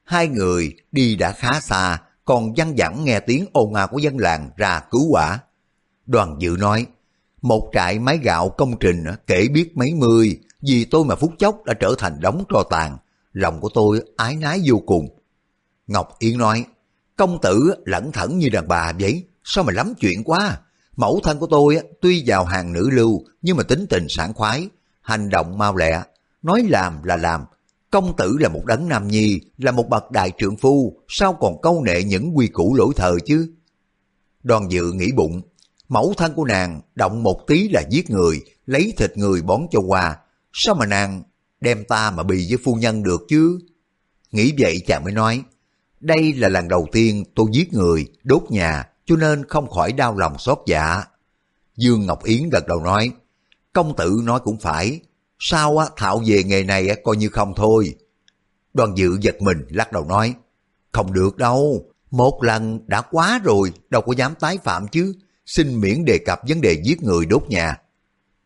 [0.04, 4.18] Hai người đi đã khá xa, còn văng vẳng nghe tiếng ồn ào của dân
[4.18, 5.40] làng ra cứu quả.
[6.06, 6.86] Đoàn dự nói,
[7.44, 11.64] một trại máy gạo công trình kể biết mấy mươi, vì tôi mà phút chốc
[11.66, 12.98] đã trở thành đống tro tàn,
[13.34, 15.20] lòng của tôi ái nái vô cùng.
[15.88, 16.66] Ngọc yên nói,
[17.16, 20.60] công tử lẩn thẩn như đàn bà vậy, sao mà lắm chuyện quá.
[20.96, 24.70] Mẫu thân của tôi tuy vào hàng nữ lưu nhưng mà tính tình sảng khoái,
[25.02, 26.04] hành động mau lẹ,
[26.42, 27.46] nói làm là làm.
[27.92, 31.62] Công tử là một đấng nam nhi, là một bậc đại trượng phu, sao còn
[31.62, 33.54] câu nệ những quy củ lỗi thời chứ?
[34.44, 35.42] Đoàn dự nghĩ bụng,
[35.90, 39.80] mẫu thân của nàng động một tí là giết người, lấy thịt người bón cho
[39.80, 40.18] qua,
[40.54, 41.24] sao mà nàng
[41.62, 43.60] đem ta mà bì với phu nhân được chứ?
[44.32, 45.44] Nghĩ vậy chàng mới nói,
[46.00, 50.18] đây là lần đầu tiên tôi giết người, đốt nhà, cho nên không khỏi đau
[50.18, 51.04] lòng xót dạ.
[51.78, 53.12] Dương Ngọc Yến gật đầu nói,
[53.74, 55.00] công tử nói cũng phải,
[55.40, 57.96] sao á, Thạo về nghề này á, coi như không thôi.
[58.74, 60.34] Đoàn dự giật mình lắc đầu nói,
[60.92, 65.14] không được đâu, một lần đã quá rồi, đâu có dám tái phạm chứ,
[65.46, 67.78] xin miễn đề cập vấn đề giết người đốt nhà.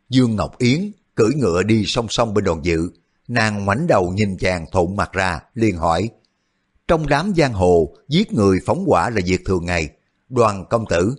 [0.10, 2.90] Dương Ngọc Yến cưỡi ngựa đi song song bên đoàn dự,
[3.28, 6.10] nàng ngoảnh đầu nhìn chàng thộn mặt ra, liền hỏi,
[6.88, 9.90] trong đám giang hồ, giết người phóng hỏa là việc thường ngày,
[10.30, 11.16] đoàn công tử,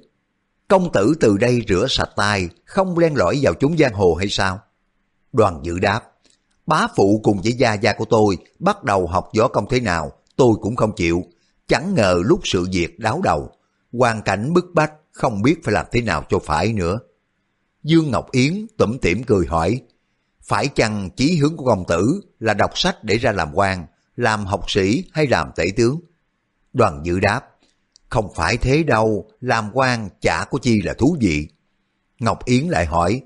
[0.69, 4.29] công tử từ đây rửa sạch tay, không len lỏi vào chúng giang hồ hay
[4.31, 4.61] sao?
[5.33, 6.01] Đoàn dự đáp,
[6.67, 10.12] bá phụ cùng với gia gia của tôi bắt đầu học võ công thế nào,
[10.37, 11.25] tôi cũng không chịu.
[11.69, 13.51] Chẳng ngờ lúc sự việc đáo đầu,
[13.93, 16.98] hoàn cảnh bức bách, không biết phải làm thế nào cho phải nữa.
[17.83, 19.81] Dương Ngọc Yến tủm tỉm cười hỏi,
[20.42, 24.46] phải chăng chí hướng của công tử là đọc sách để ra làm quan, làm
[24.46, 26.00] học sĩ hay làm tể tướng?
[26.72, 27.40] Đoàn dự đáp,
[28.09, 31.48] không phải thế đâu, làm quan chả có chi là thú vị.
[32.20, 33.20] Ngọc Yến lại hỏi,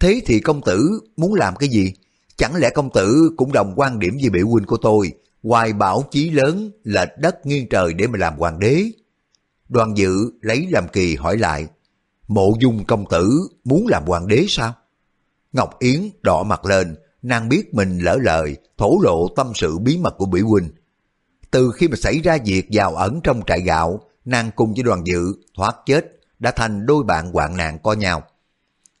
[0.00, 1.92] thế thì công tử muốn làm cái gì?
[2.36, 6.04] Chẳng lẽ công tử cũng đồng quan điểm với biểu huynh của tôi, hoài bảo
[6.10, 8.90] chí lớn, lệch đất nghiêng trời để mà làm hoàng đế?
[9.68, 11.66] Đoàn dự lấy làm kỳ hỏi lại,
[12.28, 14.74] mộ dung công tử muốn làm hoàng đế sao?
[15.52, 19.98] Ngọc Yến đỏ mặt lên, nàng biết mình lỡ lời, thổ lộ tâm sự bí
[19.98, 20.70] mật của bỉ huynh.
[21.50, 25.02] Từ khi mà xảy ra việc vào ẩn trong trại gạo, nàng cùng với đoàn
[25.06, 28.22] dự thoát chết đã thành đôi bạn hoạn nạn co nhau.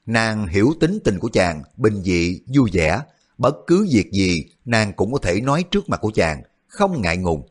[0.06, 3.00] Nàng hiểu tính tình của chàng, bình dị, vui vẻ,
[3.38, 7.16] bất cứ việc gì nàng cũng có thể nói trước mặt của chàng, không ngại
[7.16, 7.48] ngùng.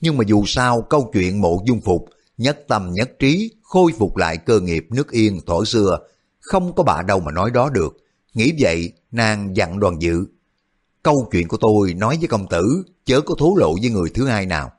[0.00, 2.04] Nhưng mà dù sao câu chuyện mộ dung phục,
[2.38, 5.98] nhất tâm nhất trí, khôi phục lại cơ nghiệp nước yên thổ xưa,
[6.40, 7.96] không có bà đâu mà nói đó được.
[8.34, 10.26] Nghĩ vậy, nàng dặn đoàn dự.
[11.02, 14.26] Câu chuyện của tôi nói với công tử, chớ có thố lộ với người thứ
[14.26, 14.72] hai nào.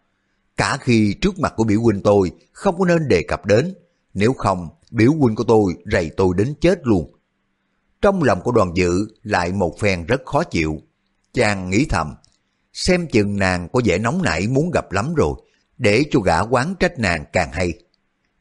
[0.57, 3.73] Cả khi trước mặt của biểu huynh tôi không có nên đề cập đến,
[4.13, 7.11] nếu không biểu huynh của tôi rầy tôi đến chết luôn.
[8.01, 10.81] Trong lòng của đoàn dự lại một phen rất khó chịu.
[11.33, 12.15] Chàng nghĩ thầm,
[12.73, 15.33] xem chừng nàng có vẻ nóng nảy muốn gặp lắm rồi,
[15.77, 17.73] để cho gã quán trách nàng càng hay.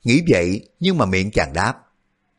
[0.04, 1.84] Nghĩ vậy nhưng mà miệng chàng đáp,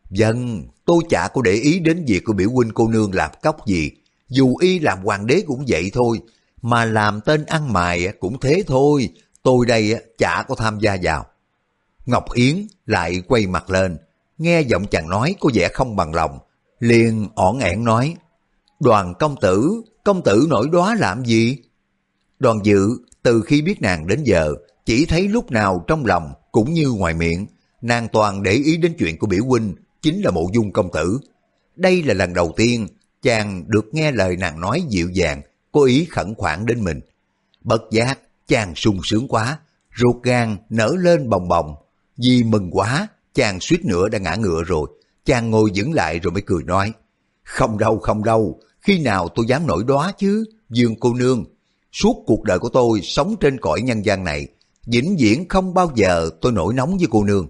[0.09, 3.67] Dân, tôi chả có để ý đến việc của biểu huynh cô nương làm cốc
[3.67, 3.91] gì,
[4.29, 6.19] dù y làm hoàng đế cũng vậy thôi,
[6.61, 9.09] mà làm tên ăn mài cũng thế thôi,
[9.43, 11.25] tôi đây chả có tham gia vào.
[12.05, 13.97] Ngọc Yến lại quay mặt lên,
[14.37, 16.39] nghe giọng chàng nói có vẻ không bằng lòng,
[16.79, 18.15] liền ỏn ẻn nói,
[18.79, 21.57] đoàn công tử, công tử nổi đóa làm gì?
[22.39, 22.89] Đoàn dự
[23.23, 24.53] từ khi biết nàng đến giờ,
[24.85, 27.47] chỉ thấy lúc nào trong lòng cũng như ngoài miệng,
[27.81, 31.19] nàng toàn để ý đến chuyện của biểu huynh, chính là mộ dung công tử.
[31.75, 32.87] Đây là lần đầu tiên
[33.21, 36.99] chàng được nghe lời nàng nói dịu dàng, có ý khẩn khoản đến mình.
[37.61, 39.59] Bất giác, chàng sung sướng quá,
[39.97, 41.75] ruột gan nở lên bồng bồng.
[42.17, 44.87] Vì mừng quá, chàng suýt nữa đã ngã ngựa rồi.
[45.25, 46.93] Chàng ngồi dững lại rồi mới cười nói,
[47.43, 51.45] không đâu không đâu, khi nào tôi dám nổi đóa chứ, Dương cô nương.
[51.91, 54.47] Suốt cuộc đời của tôi sống trên cõi nhân gian này,
[54.85, 57.47] vĩnh viễn không bao giờ tôi nổi nóng với cô nương.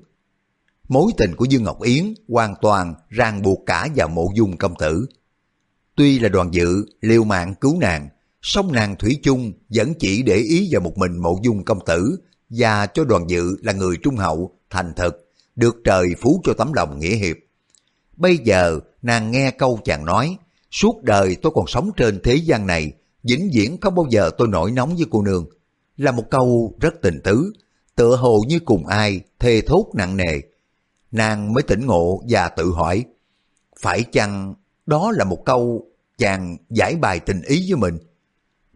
[0.87, 4.73] Mối tình của Dương Ngọc Yến hoàn toàn ràng buộc cả vào mộ dung công
[4.79, 5.07] tử.
[5.95, 8.09] Tuy là đoàn dự, liều mạng cứu nàng,
[8.41, 12.17] song nàng Thủy chung vẫn chỉ để ý vào một mình mộ dung công tử
[12.49, 16.73] và cho đoàn dự là người trung hậu, thành thực, được trời phú cho tấm
[16.73, 17.35] lòng nghĩa hiệp.
[18.17, 20.37] Bây giờ nàng nghe câu chàng nói,
[20.71, 22.91] suốt đời tôi còn sống trên thế gian này,
[23.23, 25.45] vĩnh viễn không bao giờ tôi nổi nóng với cô nương.
[25.97, 27.53] Là một câu rất tình tứ,
[27.95, 30.41] tựa hồ như cùng ai thề thốt nặng nề.
[31.11, 33.05] Nàng mới tỉnh ngộ và tự hỏi,
[33.79, 34.55] phải chăng
[34.85, 37.97] đó là một câu chàng giải bài tình ý với mình?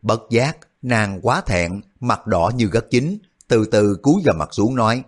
[0.02, 4.50] Bất giác, nàng quá thẹn, mặt đỏ như gất chín, từ từ cúi gầm mặt
[4.52, 5.04] xuống nói,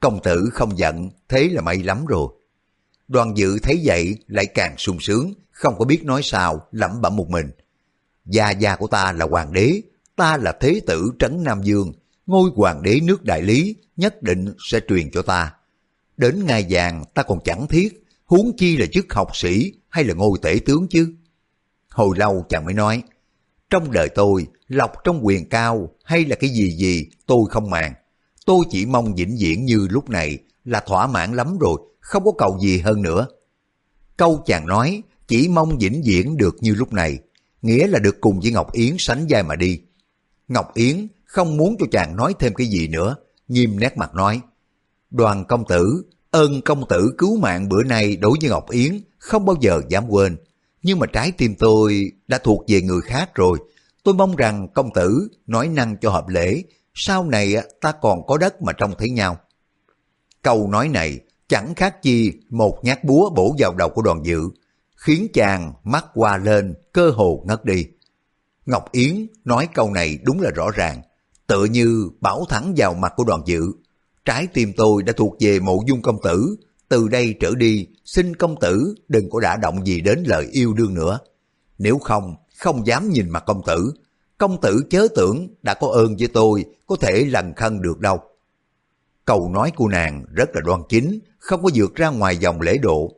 [0.00, 2.28] công tử không giận, thế là may lắm rồi.
[3.08, 7.16] Đoàn dự thấy vậy lại càng sung sướng, không có biết nói sao, lẩm bẩm
[7.16, 7.50] một mình.
[8.24, 9.80] Gia gia của ta là hoàng đế,
[10.20, 11.92] ta là thế tử trấn Nam Dương,
[12.26, 15.52] ngôi hoàng đế nước đại lý nhất định sẽ truyền cho ta.
[16.16, 20.14] Đến ngày vàng ta còn chẳng thiết, huống chi là chức học sĩ hay là
[20.14, 21.14] ngôi tể tướng chứ.
[21.90, 23.02] Hồi lâu chàng mới nói,
[23.70, 27.94] trong đời tôi, lọc trong quyền cao hay là cái gì gì tôi không màng.
[28.46, 32.32] Tôi chỉ mong vĩnh viễn như lúc này là thỏa mãn lắm rồi, không có
[32.38, 33.26] cầu gì hơn nữa.
[34.16, 37.18] Câu chàng nói chỉ mong vĩnh viễn được như lúc này,
[37.62, 39.80] nghĩa là được cùng với Ngọc Yến sánh vai mà đi.
[40.50, 43.16] Ngọc Yến không muốn cho chàng nói thêm cái gì nữa,
[43.48, 44.40] nghiêm nét mặt nói.
[45.10, 49.44] Đoàn công tử, ơn công tử cứu mạng bữa nay đối với Ngọc Yến không
[49.44, 50.36] bao giờ dám quên.
[50.82, 53.58] Nhưng mà trái tim tôi đã thuộc về người khác rồi.
[54.02, 56.62] Tôi mong rằng công tử nói năng cho hợp lễ,
[56.94, 59.36] sau này ta còn có đất mà trông thấy nhau.
[60.42, 64.40] Câu nói này chẳng khác chi một nhát búa bổ vào đầu của đoàn dự.
[64.96, 67.86] khiến chàng mắt qua lên, cơ hồ ngất đi.
[68.66, 71.02] Ngọc Yến nói câu này đúng là rõ ràng,
[71.46, 73.72] tựa như bảo thẳng vào mặt của đoàn dự.
[74.24, 76.56] Trái tim tôi đã thuộc về mộ dung công tử,
[76.88, 80.74] từ đây trở đi, xin công tử đừng có đả động gì đến lời yêu
[80.74, 81.18] đương nữa.
[81.78, 83.92] Nếu không, không dám nhìn mặt công tử.
[84.38, 88.20] Công tử chớ tưởng đã có ơn với tôi, có thể lần khăn được đâu.
[89.24, 92.78] Câu nói của nàng rất là đoan chính, không có vượt ra ngoài dòng lễ
[92.78, 93.14] độ.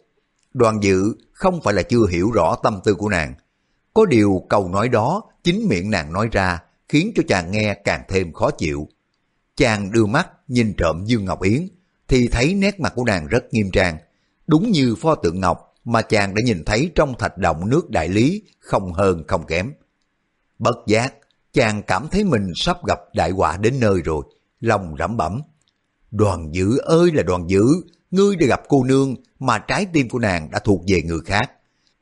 [0.55, 3.35] Đoàn dự không phải là chưa hiểu rõ tâm tư của nàng.
[3.95, 8.03] Có điều câu nói đó chính miệng nàng nói ra khiến cho chàng nghe càng
[8.09, 8.89] thêm khó chịu.
[9.57, 11.69] Chàng đưa mắt nhìn trộm Dương Ngọc Yến
[12.09, 13.99] thì thấy nét mặt của nàng rất nghiêm trang.
[14.47, 18.09] Đúng như pho tượng ngọc mà chàng đã nhìn thấy trong thạch động nước đại
[18.09, 19.73] lý không hơn không kém.
[20.59, 21.15] Bất giác,
[21.53, 24.25] chàng cảm thấy mình sắp gặp đại họa đến nơi rồi,
[24.61, 25.41] lòng rẩm bẩm.
[26.11, 27.65] Đoàn dữ ơi là đoàn dữ,
[28.11, 31.51] ngươi đã gặp cô nương mà trái tim của nàng đã thuộc về người khác.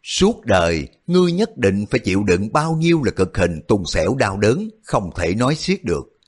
[0.02, 4.14] Suốt đời, ngươi nhất định phải chịu đựng bao nhiêu là cực hình tùng xẻo
[4.14, 6.18] đau đớn, không thể nói xiết được.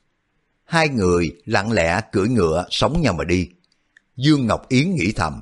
[0.63, 3.49] Hai người lặng lẽ cưỡi ngựa sống nhau mà đi.
[4.15, 5.41] Dương Ngọc Yến nghĩ thầm,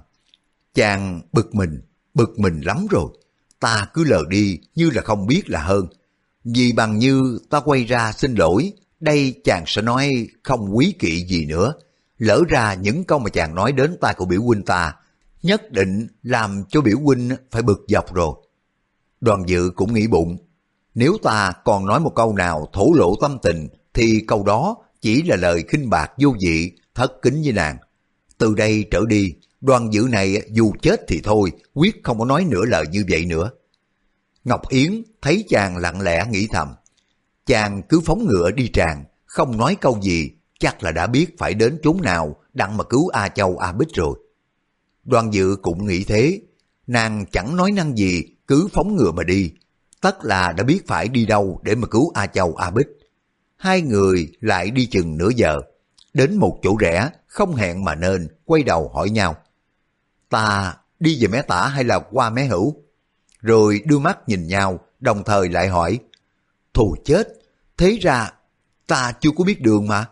[0.74, 1.82] chàng bực mình,
[2.13, 3.12] bực mình lắm rồi.
[3.60, 5.88] Ta cứ lờ đi như là không biết là hơn.
[6.44, 11.26] Vì bằng như ta quay ra xin lỗi, đây chàng sẽ nói không quý kỵ
[11.26, 11.74] gì nữa.
[12.17, 14.94] Lỡ ra những câu mà chàng nói đến tai của biểu huynh ta,
[15.43, 18.36] nhất định làm cho biểu huynh phải bực dọc rồi.
[19.21, 20.38] Đoàn dự cũng nghĩ bụng,
[20.95, 25.23] nếu ta còn nói một câu nào thổ lộ tâm tình, thì câu đó chỉ
[25.23, 27.77] là lời khinh bạc vô vị, thất kính với nàng.
[28.38, 32.45] Từ đây trở đi, đoàn dự này dù chết thì thôi, quyết không có nói
[32.49, 33.51] nửa lời như vậy nữa.
[34.43, 36.67] Ngọc Yến thấy chàng lặng lẽ nghĩ thầm.
[37.45, 41.54] Chàng cứ phóng ngựa đi tràn, không nói câu gì, chắc là đã biết phải
[41.54, 44.19] đến chốn nào đặng mà cứu A Châu A Bích rồi.
[45.04, 46.42] Đoàn dự cũng nghĩ thế,
[46.88, 49.52] nàng chẳng nói năng gì, cứ phóng ngựa mà đi.
[50.02, 52.88] Tất là đã biết phải đi đâu để mà cứu A Châu A Bích.
[53.58, 55.62] Hai người lại đi chừng nửa giờ,
[56.14, 59.36] đến một chỗ rẽ, không hẹn mà nên, quay đầu hỏi nhau.
[60.30, 62.76] Ta đi về mé tả hay là qua mé hữu?
[63.40, 66.00] Rồi đưa mắt nhìn nhau, đồng thời lại hỏi.
[66.74, 67.28] Thù chết,
[67.78, 68.32] thế ra
[68.88, 70.06] ta chưa có biết đường mà.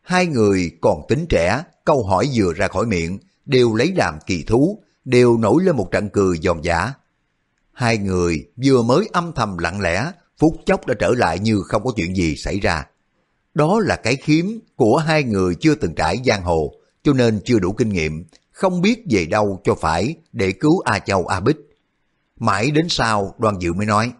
[0.00, 4.42] Hai người còn tính trẻ, câu hỏi vừa ra khỏi miệng, đều lấy làm kỳ
[4.42, 6.92] thú, đều nổi lên một trận cười giòn giả.
[7.72, 11.84] Hai người vừa mới âm thầm lặng lẽ, phút chốc đã trở lại như không
[11.84, 12.86] có chuyện gì xảy ra.
[13.54, 17.58] Đó là cái khiếm của hai người chưa từng trải giang hồ, cho nên chưa
[17.58, 21.56] đủ kinh nghiệm, không biết về đâu cho phải để cứu A Châu A Bích.
[22.38, 24.12] Mãi đến sau đoàn dự mới nói,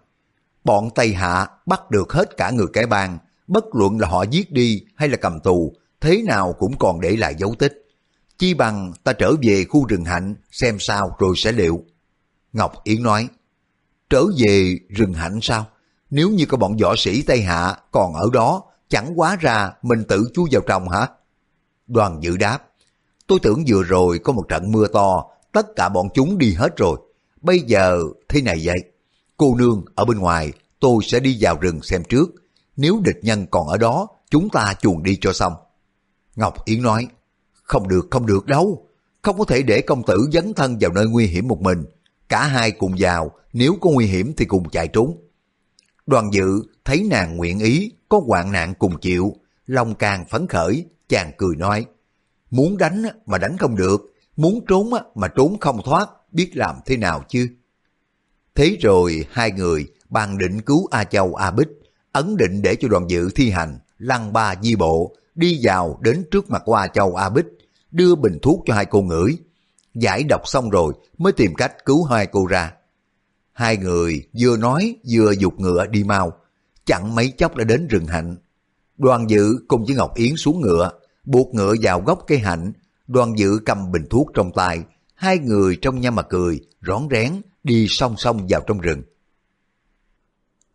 [0.64, 4.52] bọn Tây Hạ bắt được hết cả người cái bang, bất luận là họ giết
[4.52, 7.85] đi hay là cầm tù, thế nào cũng còn để lại dấu tích.
[8.38, 11.84] Chi bằng ta trở về khu rừng hạnh xem sao rồi sẽ liệu.
[12.52, 13.28] Ngọc Yến nói,
[14.10, 15.66] trở về rừng hạnh sao?
[16.10, 20.04] Nếu như có bọn võ sĩ Tây Hạ còn ở đó, chẳng quá ra mình
[20.08, 21.08] tự chui vào trong hả?
[21.86, 22.58] Đoàn dự đáp,
[23.26, 26.76] tôi tưởng vừa rồi có một trận mưa to, tất cả bọn chúng đi hết
[26.76, 26.98] rồi.
[27.40, 28.78] Bây giờ thế này vậy,
[29.36, 32.30] cô nương ở bên ngoài, tôi sẽ đi vào rừng xem trước.
[32.76, 35.52] Nếu địch nhân còn ở đó, chúng ta chuồn đi cho xong.
[36.36, 37.08] Ngọc Yến nói,
[37.66, 38.88] không được không được đâu,
[39.22, 41.84] không có thể để công tử dấn thân vào nơi nguy hiểm một mình.
[42.28, 45.16] Cả hai cùng vào, nếu có nguy hiểm thì cùng chạy trốn.
[46.06, 50.86] Đoàn dự thấy nàng nguyện ý, có hoạn nạn cùng chịu, lòng càng phấn khởi,
[51.08, 51.86] chàng cười nói,
[52.50, 56.96] muốn đánh mà đánh không được, muốn trốn mà trốn không thoát, biết làm thế
[56.96, 57.48] nào chứ?
[58.54, 61.68] Thế rồi hai người bàn định cứu A Châu A Bích,
[62.12, 66.24] ấn định để cho đoàn dự thi hành, lăng ba di bộ, đi vào đến
[66.30, 67.46] trước mặt của A Châu A Bích,
[67.90, 69.38] đưa bình thuốc cho hai cô ngửi.
[69.94, 72.72] Giải độc xong rồi mới tìm cách cứu hai cô ra.
[73.52, 76.32] Hai người vừa nói vừa dục ngựa đi mau,
[76.84, 78.36] chẳng mấy chốc đã đến rừng hạnh.
[78.98, 80.90] Đoàn dự cùng với Ngọc Yến xuống ngựa,
[81.24, 82.72] buộc ngựa vào gốc cây hạnh,
[83.06, 84.80] đoàn dự cầm bình thuốc trong tay,
[85.14, 87.32] hai người trong nhau mà cười, rón rén
[87.64, 89.02] đi song song vào trong rừng.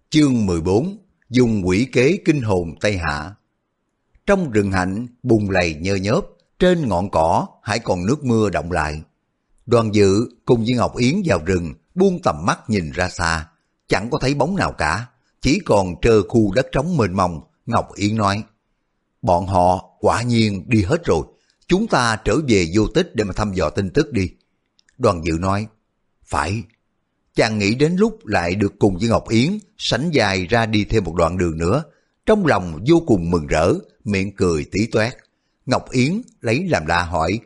[0.09, 0.97] Chương 14
[1.29, 3.35] Dùng quỷ kế kinh hồn Tây Hạ
[4.25, 6.21] trong rừng hạnh, bùng lầy nhơ nhớp,
[6.59, 9.01] trên ngọn cỏ hãy còn nước mưa động lại.
[9.65, 13.47] Đoàn dự cùng với Ngọc Yến vào rừng, buông tầm mắt nhìn ra xa,
[13.87, 15.05] chẳng có thấy bóng nào cả,
[15.41, 18.43] chỉ còn trơ khu đất trống mênh mông, Ngọc Yến nói.
[19.21, 21.21] Bọn họ quả nhiên đi hết rồi,
[21.67, 24.29] chúng ta trở về vô tích để mà thăm dò tin tức đi.
[24.97, 25.67] Đoàn dự nói,
[26.23, 26.63] phải.
[27.35, 31.03] Chàng nghĩ đến lúc lại được cùng với Ngọc Yến sánh dài ra đi thêm
[31.03, 31.83] một đoạn đường nữa,
[32.25, 33.73] trong lòng vô cùng mừng rỡ,
[34.03, 35.13] miệng cười tí toét.
[35.65, 37.39] Ngọc Yến lấy làm lạ hỏi,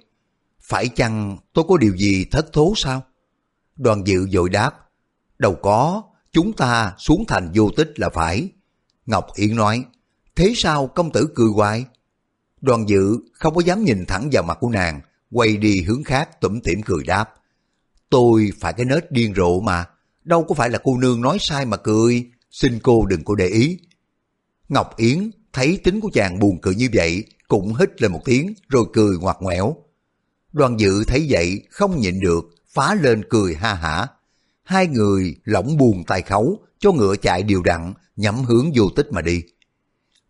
[0.61, 3.03] phải chăng tôi có điều gì thất thố sao?
[3.75, 4.71] Đoàn dự dội đáp,
[5.37, 8.49] đâu có, chúng ta xuống thành vô tích là phải.
[9.05, 9.85] Ngọc Yến nói,
[10.35, 11.85] thế sao công tử cười hoài?
[12.61, 15.01] Đoàn dự không có dám nhìn thẳng vào mặt của nàng,
[15.31, 17.33] quay đi hướng khác tủm tỉm cười đáp.
[18.09, 19.85] Tôi phải cái nết điên rộ mà,
[20.23, 23.47] đâu có phải là cô nương nói sai mà cười, xin cô đừng có để
[23.47, 23.79] ý.
[24.69, 28.53] Ngọc Yến thấy tính của chàng buồn cười như vậy, cũng hít lên một tiếng
[28.69, 29.75] rồi cười ngoặt ngoẻo.
[30.53, 34.07] Đoàn dự thấy vậy không nhịn được, phá lên cười ha hả.
[34.63, 39.07] Hai người lỏng buồn tay khấu, cho ngựa chạy điều đặn, nhắm hướng vô tích
[39.11, 39.43] mà đi.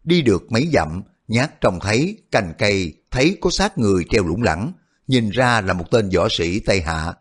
[0.03, 4.43] Đi được mấy dặm, nhát trông thấy cành cây, thấy có xác người treo lủng
[4.43, 4.73] lẳng,
[5.07, 7.13] nhìn ra là một tên võ sĩ Tây Hạ.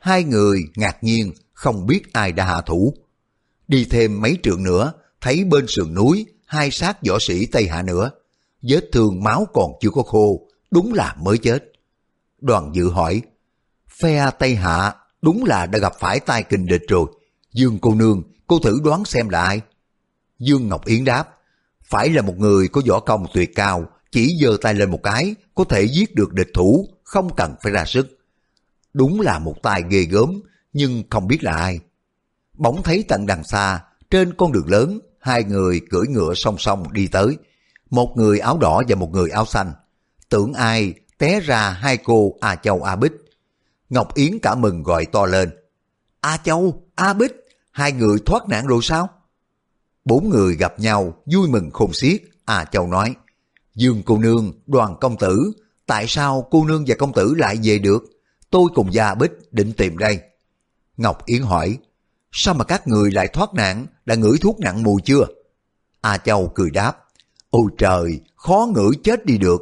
[0.00, 2.94] Hai người ngạc nhiên, không biết ai đã hạ thủ.
[3.68, 7.82] Đi thêm mấy trượng nữa, thấy bên sườn núi hai xác võ sĩ Tây Hạ
[7.82, 8.10] nữa.
[8.62, 11.72] Vết thương máu còn chưa có khô, đúng là mới chết.
[12.40, 13.22] Đoàn dự hỏi,
[14.00, 17.06] phe Tây Hạ đúng là đã gặp phải tai kình địch rồi.
[17.52, 19.60] Dương cô nương, cô thử đoán xem là ai?
[20.38, 21.28] Dương Ngọc Yến đáp,
[21.84, 25.34] phải là một người có võ công tuyệt cao, chỉ giơ tay lên một cái,
[25.54, 28.18] có thể giết được địch thủ, không cần phải ra sức.
[28.92, 30.40] Đúng là một tài ghê gớm,
[30.72, 31.80] nhưng không biết là ai.
[32.52, 33.80] Bỗng thấy tận đằng xa,
[34.10, 37.36] trên con đường lớn, hai người cưỡi ngựa song song đi tới.
[37.90, 39.72] Một người áo đỏ và một người áo xanh.
[40.28, 43.12] Tưởng ai té ra hai cô A Châu A Bích.
[43.90, 45.50] Ngọc Yến cả mừng gọi to lên.
[46.20, 47.32] A Châu, A Bích,
[47.70, 49.08] hai người thoát nạn rồi sao?
[50.04, 52.22] Bốn người gặp nhau, vui mừng khôn xiết.
[52.44, 53.14] A Châu nói,
[53.74, 55.52] Dương cô nương, đoàn công tử,
[55.86, 58.04] tại sao cô nương và công tử lại về được?
[58.50, 60.20] Tôi cùng gia Bích định tìm đây.
[60.96, 61.78] Ngọc Yến hỏi,
[62.32, 65.26] sao mà các người lại thoát nạn, đã ngửi thuốc nặng mùi chưa?
[66.00, 67.04] A Châu cười đáp,
[67.50, 69.60] ôi trời, khó ngửi chết đi được.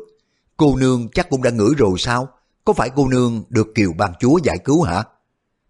[0.57, 2.29] Cô nương chắc cũng đã ngửi rồi sao?
[2.64, 5.05] Có phải cô nương được Kiều Ban Chúa giải cứu hả?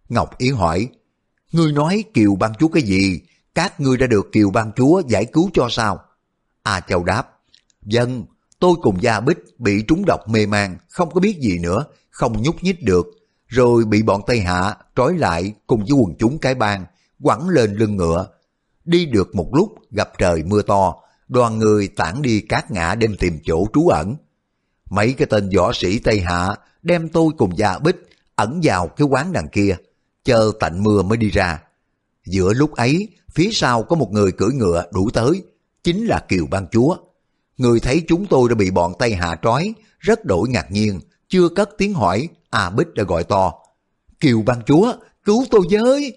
[0.09, 0.88] Ngọc Yến hỏi,
[1.53, 3.20] ngươi nói Kiều Ban Chúa cái gì?
[3.55, 6.01] Các ngươi đã được Kiều Ban Chúa giải cứu cho sao?
[6.62, 7.38] A Châu đáp,
[7.82, 8.24] dân,
[8.59, 12.42] tôi cùng Gia Bích bị trúng độc mê man, không có biết gì nữa, không
[12.42, 13.07] nhúc nhích được,
[13.46, 16.84] rồi bị bọn Tây Hạ trói lại cùng với quần chúng cái bang,
[17.22, 18.26] quẳng lên lưng ngựa.
[18.84, 20.94] Đi được một lúc gặp trời mưa to,
[21.28, 24.16] đoàn người tản đi cát ngã đem tìm chỗ trú ẩn.
[24.90, 27.96] Mấy cái tên võ sĩ Tây Hạ đem tôi cùng Gia Bích
[28.34, 29.76] ẩn vào cái quán đằng kia,
[30.24, 31.62] chờ tạnh mưa mới đi ra.
[32.26, 35.42] Giữa lúc ấy, phía sau có một người cưỡi ngựa đuổi tới,
[35.84, 36.96] chính là Kiều Ban Chúa.
[37.56, 41.48] Người thấy chúng tôi đã bị bọn Tây Hạ trói, rất đổi ngạc nhiên, chưa
[41.48, 43.52] cất tiếng hỏi, A Bích đã gọi to.
[44.20, 44.92] Kiều Ban Chúa,
[45.24, 46.16] cứu tôi với!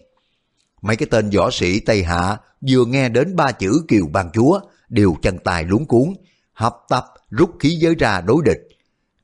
[0.84, 2.38] Mấy cái tên võ sĩ Tây Hạ
[2.70, 4.60] vừa nghe đến ba chữ Kiều Ban Chúa,
[4.90, 6.14] đều chân tài luống cuốn,
[6.54, 8.68] hấp tập rút khí giới ra đối địch.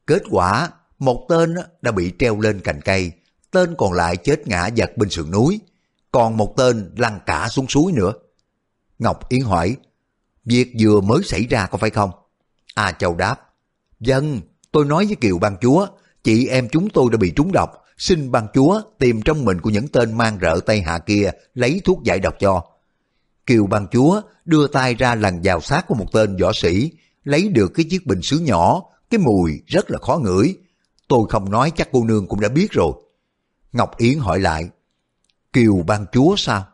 [0.07, 3.11] Kết quả, một tên đã bị treo lên cành cây,
[3.51, 5.59] tên còn lại chết ngã giật bên sườn núi,
[6.11, 8.13] còn một tên lăn cả xuống suối nữa.
[8.99, 9.75] Ngọc Yến hỏi,
[10.45, 12.11] việc vừa mới xảy ra có phải không?
[12.75, 13.35] A Châu đáp,
[13.99, 14.41] dân,
[14.71, 15.87] tôi nói với Kiều ban chúa,
[16.23, 19.69] chị em chúng tôi đã bị trúng độc, xin ban chúa tìm trong mình của
[19.69, 22.63] những tên mang rợ Tây Hạ kia lấy thuốc giải độc cho.
[23.45, 26.91] Kiều ban chúa đưa tay ra lần vào xác của một tên võ sĩ,
[27.23, 30.57] lấy được cái chiếc bình sứ nhỏ, cái mùi rất là khó ngửi.
[31.07, 32.91] Tôi không nói chắc cô nương cũng đã biết rồi.
[33.71, 34.69] Ngọc Yến hỏi lại,
[35.53, 36.65] Kiều ban chúa sao?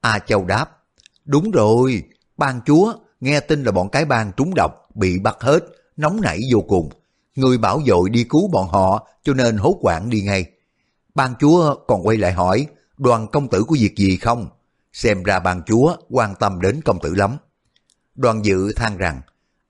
[0.00, 0.78] A Châu đáp,
[1.24, 2.02] đúng rồi,
[2.36, 5.64] ban chúa, nghe tin là bọn cái bang trúng độc, bị bắt hết,
[5.96, 6.88] nóng nảy vô cùng.
[7.34, 10.44] Người bảo dội đi cứu bọn họ, cho nên hốt quản đi ngay.
[11.14, 12.66] Ban chúa còn quay lại hỏi,
[12.98, 14.48] đoàn công tử có việc gì không?
[14.92, 17.36] Xem ra ban chúa quan tâm đến công tử lắm.
[18.14, 19.20] Đoàn dự than rằng,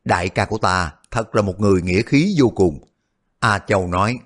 [0.05, 2.78] đại ca của ta thật là một người nghĩa khí vô cùng.
[3.40, 4.18] A Châu nói,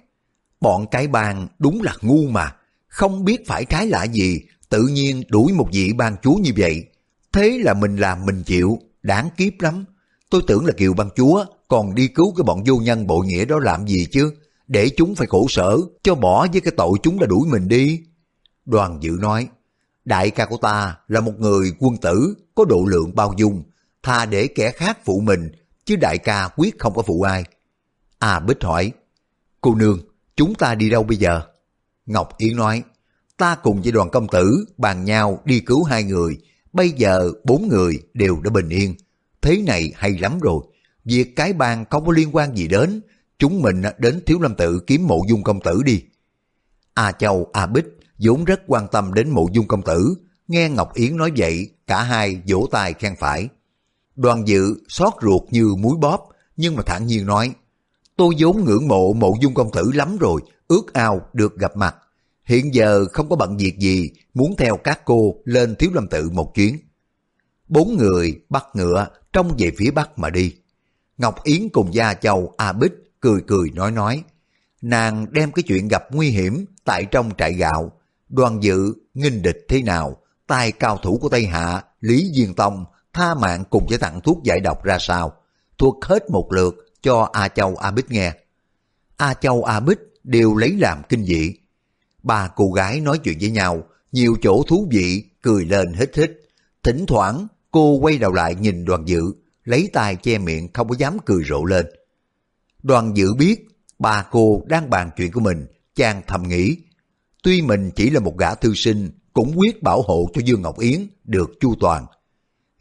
[0.60, 2.54] bọn cái bang đúng là ngu mà,
[2.88, 6.84] không biết phải trái lạ gì, tự nhiên đuổi một vị ban chúa như vậy.
[7.32, 9.84] Thế là mình làm mình chịu, đáng kiếp lắm.
[10.30, 13.44] Tôi tưởng là kiều ban chúa, còn đi cứu cái bọn vô nhân bộ nghĩa
[13.44, 14.32] đó làm gì chứ,
[14.68, 18.00] để chúng phải khổ sở, cho bỏ với cái tội chúng đã đuổi mình đi.
[18.64, 19.48] Đoàn dự nói,
[20.04, 23.62] đại ca của ta là một người quân tử, có độ lượng bao dung,
[24.02, 25.50] tha để kẻ khác phụ mình,
[25.84, 27.44] chứ đại ca quyết không có phụ ai.
[28.18, 28.92] À Bích hỏi,
[29.60, 30.00] cô nương,
[30.36, 31.42] chúng ta đi đâu bây giờ?
[32.06, 32.82] Ngọc Yến nói,
[33.36, 36.38] ta cùng với đoàn công tử bàn nhau đi cứu hai người,
[36.72, 38.94] bây giờ bốn người đều đã bình yên.
[39.42, 40.62] Thế này hay lắm rồi,
[41.04, 43.00] việc cái bàn không có liên quan gì đến,
[43.39, 46.03] chúng mình đến Thiếu Lâm Tự kiếm mộ dung công tử đi.
[46.95, 47.86] A Châu, A Bích
[48.18, 50.14] vốn rất quan tâm đến mộ dung công tử,
[50.49, 53.49] nghe Ngọc Yến nói vậy, cả hai vỗ tay khen phải.
[54.16, 57.55] Đoàn dự xót ruột như muối bóp, nhưng mà thản nhiên nói,
[58.16, 61.97] tôi vốn ngưỡng mộ mộ dung công tử lắm rồi, ước ao được gặp mặt.
[62.45, 66.30] hiện giờ không có bận việc gì, muốn theo các cô lên Thiếu Lâm Tự
[66.30, 66.78] một chuyến.
[67.68, 70.55] Bốn người bắt ngựa trông về phía bắc mà đi.
[71.18, 74.22] Ngọc Yến cùng Gia Châu A Bích cười cười nói nói.
[74.82, 77.92] Nàng đem cái chuyện gặp nguy hiểm tại trong trại gạo,
[78.28, 80.16] đoàn dự, nghinh địch thế nào,
[80.46, 84.42] tài cao thủ của Tây Hạ, Lý Diên Tông, tha mạng cùng với tặng thuốc
[84.44, 85.32] giải độc ra sao,
[85.78, 88.32] thuộc hết một lượt cho A Châu A Bích nghe.
[89.16, 91.54] A Châu A Bích đều lấy làm kinh dị.
[92.22, 96.30] Ba cô gái nói chuyện với nhau, nhiều chỗ thú vị, cười lên hít hít.
[96.82, 99.22] Thỉnh thoảng cô quay đầu lại nhìn đoàn dự,
[99.64, 101.86] lấy tay che miệng không có dám cười rộ lên.
[102.83, 103.66] Đoàn dự biết
[103.99, 106.76] bà cô đang bàn chuyện của mình, chàng thầm nghĩ.
[107.43, 110.79] Tuy mình chỉ là một gã thư sinh, cũng quyết bảo hộ cho Dương Ngọc
[110.79, 112.07] Yến được chu toàn.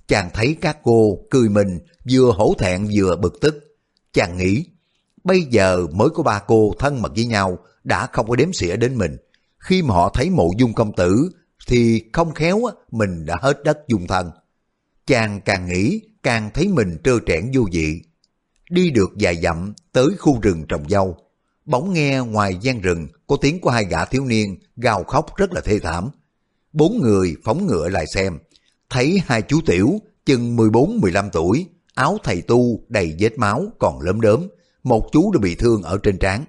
[0.08, 1.80] Chàng thấy các cô cười mình
[2.12, 3.78] vừa hổ thẹn vừa bực tức.
[4.14, 4.66] Chàng nghĩ,
[5.24, 8.76] bây giờ mới có ba cô thân mật với nhau đã không có đếm xỉa
[8.76, 9.18] đến mình.
[9.60, 11.30] Khi mà họ thấy mộ dung công tử
[11.68, 14.32] thì không khéo mình đã hết đất dung thân.
[15.08, 18.02] Chàng càng nghĩ càng thấy mình trơ trẽn vô vị.
[18.70, 21.18] Đi được vài dặm tới khu rừng trồng dâu.
[21.65, 25.53] Bỗng nghe ngoài gian rừng có tiếng của hai gã thiếu niên gào khóc rất
[25.53, 26.09] là thê thảm.
[26.74, 28.38] Bốn người phóng ngựa lại xem.
[28.89, 34.22] Thấy hai chú tiểu chừng 14-15 tuổi, áo thầy tu đầy vết máu còn lớn
[34.22, 34.47] đớm.
[34.84, 36.45] Một chú đã bị thương ở trên trán.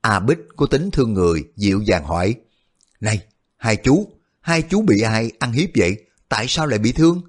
[0.00, 2.34] A Bích có tính thương người, dịu dàng hỏi.
[3.00, 3.20] Này,
[3.56, 4.06] hai chú,
[4.40, 5.96] hai chú bị ai ăn hiếp vậy?
[6.28, 7.22] Tại sao lại bị thương?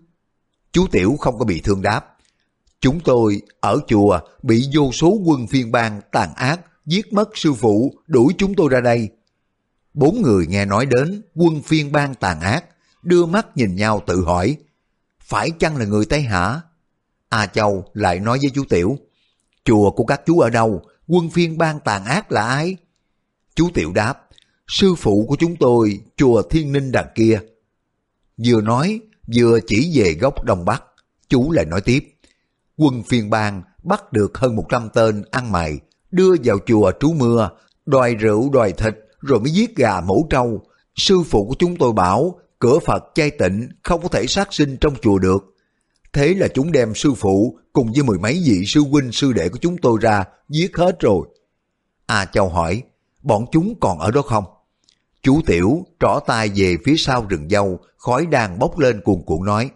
[0.72, 2.12] Chú Tiểu không có bị thương đáp.
[2.84, 7.53] Chúng tôi ở chùa bị vô số quân phiên bang tàn ác, giết mất sư
[7.53, 9.09] phụ, đuổi chúng tôi ra đây.
[9.93, 12.65] Bốn người nghe nói đến quân phiên bang tàn ác,
[13.03, 14.57] đưa mắt nhìn nhau tự hỏi,
[15.19, 16.61] phải chăng là người Tây hả
[17.29, 18.97] A Châu lại nói với chú Tiểu,
[19.65, 22.77] chùa của các chú ở đâu, quân phiên bang tàn ác là ai?
[23.55, 24.27] Chú Tiểu đáp,
[24.67, 27.39] sư phụ của chúng tôi, chùa Thiên Ninh đằng kia.
[28.45, 28.99] Vừa nói,
[29.36, 30.84] vừa chỉ về góc Đông Bắc,
[31.29, 32.12] chú lại nói tiếp.
[32.78, 35.80] Quân phiên bang bắt được hơn 100 tên ăn mày,
[36.11, 37.49] đưa vào chùa trú mưa,
[37.86, 40.61] đòi rượu đòi thịt, rồi mới giết gà mổ trâu.
[40.95, 44.78] Sư phụ của chúng tôi bảo, cửa Phật chay tịnh không có thể sát sinh
[44.82, 45.55] trong chùa được.
[46.13, 49.49] Thế là chúng đem sư phụ cùng với mười mấy vị sư huynh sư đệ
[49.49, 51.28] của chúng tôi ra, giết hết rồi.
[52.05, 52.84] A Châu hỏi,
[53.21, 54.43] bọn chúng còn ở đó không?
[55.21, 59.45] Chú Tiểu trỏ tay về phía sau rừng dâu, khói đang bốc lên cuồn cuộn
[59.45, 59.69] nói.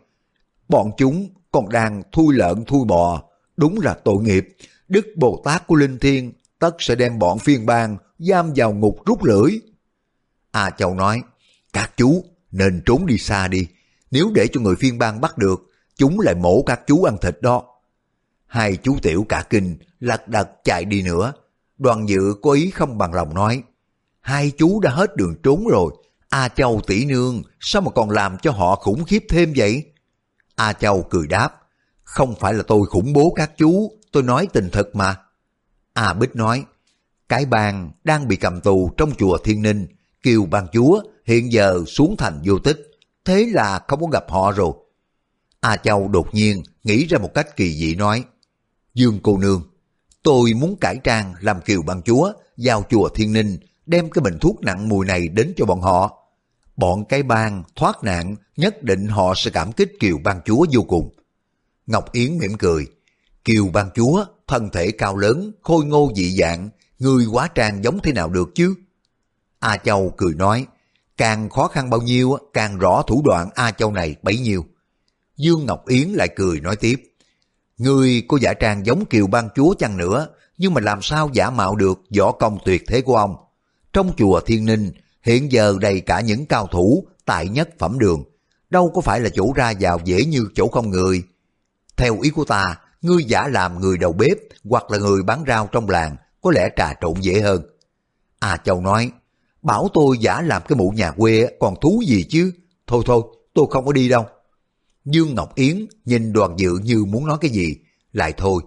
[0.70, 3.24] Bọn chúng còn đang thui lợn thui bò,
[3.58, 4.48] đúng là tội nghiệp.
[4.88, 8.98] Đức Bồ Tát của Linh Thiên tất sẽ đem bọn phiên bang giam vào ngục
[9.06, 9.60] rút lưỡi.
[10.52, 11.22] A Châu nói,
[11.74, 13.68] các chú nên trốn đi xa đi,
[14.12, 17.38] nếu để cho người phiên bang bắt được, chúng lại mổ các chú ăn thịt
[17.42, 17.64] đó.
[18.46, 21.34] Hai chú tiểu cả kinh, lật đật chạy đi nữa.
[21.78, 23.64] Đoàn dự có ý không bằng lòng nói,
[24.20, 25.92] hai chú đã hết đường trốn rồi,
[26.30, 29.84] A Châu tỷ nương, sao mà còn làm cho họ khủng khiếp thêm vậy?
[30.58, 31.50] A Châu cười đáp,
[32.04, 35.16] không phải là tôi khủng bố các chú, tôi nói tình thật mà.
[35.94, 36.66] A Bích nói,
[37.30, 39.88] cái bàn đang bị cầm tù trong chùa Thiên Ninh,
[40.24, 42.92] kiều ban chúa hiện giờ xuống thành vô tích,
[43.26, 44.72] thế là không có gặp họ rồi.
[45.60, 48.24] A Châu đột nhiên nghĩ ra một cách kỳ dị nói,
[48.94, 49.64] Dương cô nương,
[50.24, 54.38] tôi muốn cải trang làm kiều ban chúa, vào chùa Thiên Ninh, đem cái bình
[54.42, 56.27] thuốc nặng mùi này đến cho bọn họ.
[56.78, 60.82] Bọn cái bang thoát nạn, nhất định họ sẽ cảm kích kiều ban chúa vô
[60.82, 61.10] cùng.
[61.88, 62.88] Ngọc Yến mỉm cười,
[63.44, 66.70] kiều ban chúa, thân thể cao lớn, khôi ngô dị dạng,
[67.00, 68.76] người quá trang giống thế nào được chứ?
[69.60, 70.66] A Châu cười nói,
[71.18, 74.66] càng khó khăn bao nhiêu, càng rõ thủ đoạn A Châu này bấy nhiêu.
[75.38, 77.08] Dương Ngọc Yến lại cười nói tiếp,
[77.78, 81.50] Người có giả trang giống kiều ban chúa chăng nữa, nhưng mà làm sao giả
[81.50, 83.36] mạo được võ công tuyệt thế của ông.
[83.94, 84.92] Trong chùa Thiên Ninh,
[85.28, 88.24] hiện giờ đầy cả những cao thủ tại nhất phẩm đường,
[88.70, 91.24] đâu có phải là chỗ ra vào dễ như chỗ không người.
[91.98, 95.70] Theo ý của ta, ngươi giả làm người đầu bếp hoặc là người bán rau
[95.72, 97.62] trong làng, có lẽ trà trộn dễ hơn.
[98.40, 99.12] À Châu nói,
[99.62, 102.52] bảo tôi giả làm cái mụ nhà quê còn thú gì chứ,
[102.88, 103.22] thôi thôi,
[103.54, 104.26] tôi không có đi đâu.
[105.06, 107.76] Dương Ngọc Yến nhìn đoàn dự như muốn nói cái gì,
[108.14, 108.62] lại thôi.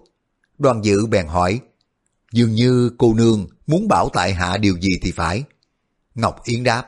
[0.57, 1.59] Đoàn dự bèn hỏi,
[2.33, 5.43] dường như cô nương muốn bảo tại hạ điều gì thì phải.
[6.15, 6.87] Ngọc Yến đáp,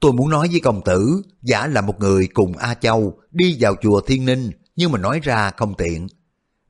[0.00, 3.74] tôi muốn nói với công tử, giả là một người cùng A Châu đi vào
[3.82, 6.06] chùa Thiên Ninh, nhưng mà nói ra không tiện.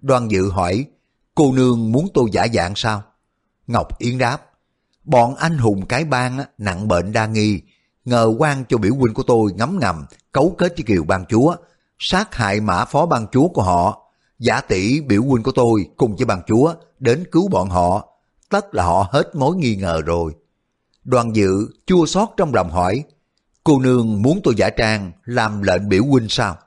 [0.00, 0.84] Đoan dự hỏi,
[1.34, 3.02] cô nương muốn tôi giả dạng sao?
[3.66, 4.38] Ngọc Yến đáp,
[5.04, 7.60] bọn anh hùng cái bang nặng bệnh đa nghi,
[8.04, 11.56] ngờ quan cho biểu huynh của tôi ngấm ngầm, cấu kết với kiều ban chúa,
[11.98, 14.02] sát hại mã phó ban chúa của họ,
[14.38, 18.08] giả tỷ biểu huynh của tôi cùng với ban chúa đến cứu bọn họ,
[18.48, 20.32] tất là họ hết mối nghi ngờ rồi.
[21.06, 23.04] Đoàn dự chua xót trong lòng hỏi,
[23.64, 26.58] cô nương muốn tôi giả trang làm lệnh biểu huynh sao?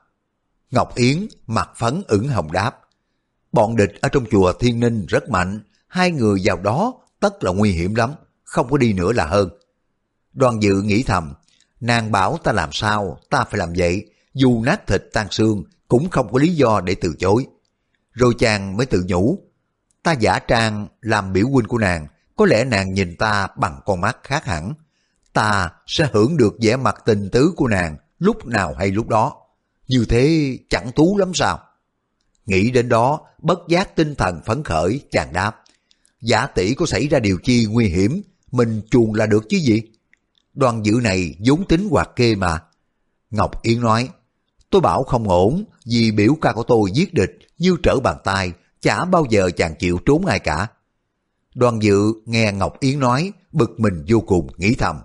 [0.70, 2.80] Ngọc Yến mặt phấn ửng hồng đáp,
[3.52, 7.52] bọn địch ở trong chùa Thiên Ninh rất mạnh, hai người vào đó tất là
[7.52, 8.10] nguy hiểm lắm,
[8.42, 9.48] không có đi nữa là hơn.
[10.32, 11.34] Đoàn dự nghĩ thầm,
[11.80, 16.10] nàng bảo ta làm sao, ta phải làm vậy, dù nát thịt tan xương cũng
[16.10, 17.46] không có lý do để từ chối.
[18.12, 19.38] Rồi chàng mới tự nhủ,
[20.02, 22.06] ta giả trang làm biểu huynh của nàng,
[22.40, 24.74] có lẽ nàng nhìn ta bằng con mắt khác hẳn.
[25.32, 29.32] Ta sẽ hưởng được vẻ mặt tình tứ của nàng lúc nào hay lúc đó.
[29.88, 31.58] Như thế chẳng tú lắm sao?
[32.46, 35.62] Nghĩ đến đó, bất giác tinh thần phấn khởi, chàng đáp.
[36.20, 38.22] Giả tỷ có xảy ra điều chi nguy hiểm,
[38.52, 39.82] mình chuồn là được chứ gì?
[40.54, 42.62] Đoàn dự này vốn tính hoạt kê mà.
[43.30, 44.08] Ngọc Yến nói,
[44.70, 48.52] tôi bảo không ổn, vì biểu ca của tôi giết địch như trở bàn tay,
[48.80, 50.68] chả bao giờ chàng chịu trốn ai cả.
[51.54, 54.96] Đoàn dự nghe Ngọc Yến nói, bực mình vô cùng, nghĩ thầm.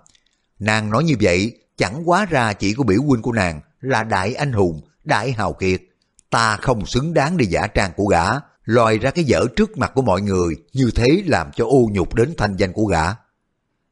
[0.59, 4.33] Nàng nói như vậy, chẳng quá ra chỉ của biểu huynh của nàng là đại
[4.33, 5.81] anh hùng, đại hào kiệt.
[6.29, 8.25] Ta không xứng đáng đi giả trang của gã,
[8.65, 12.15] lòi ra cái dở trước mặt của mọi người, như thế làm cho ô nhục
[12.15, 13.03] đến thanh danh của gã.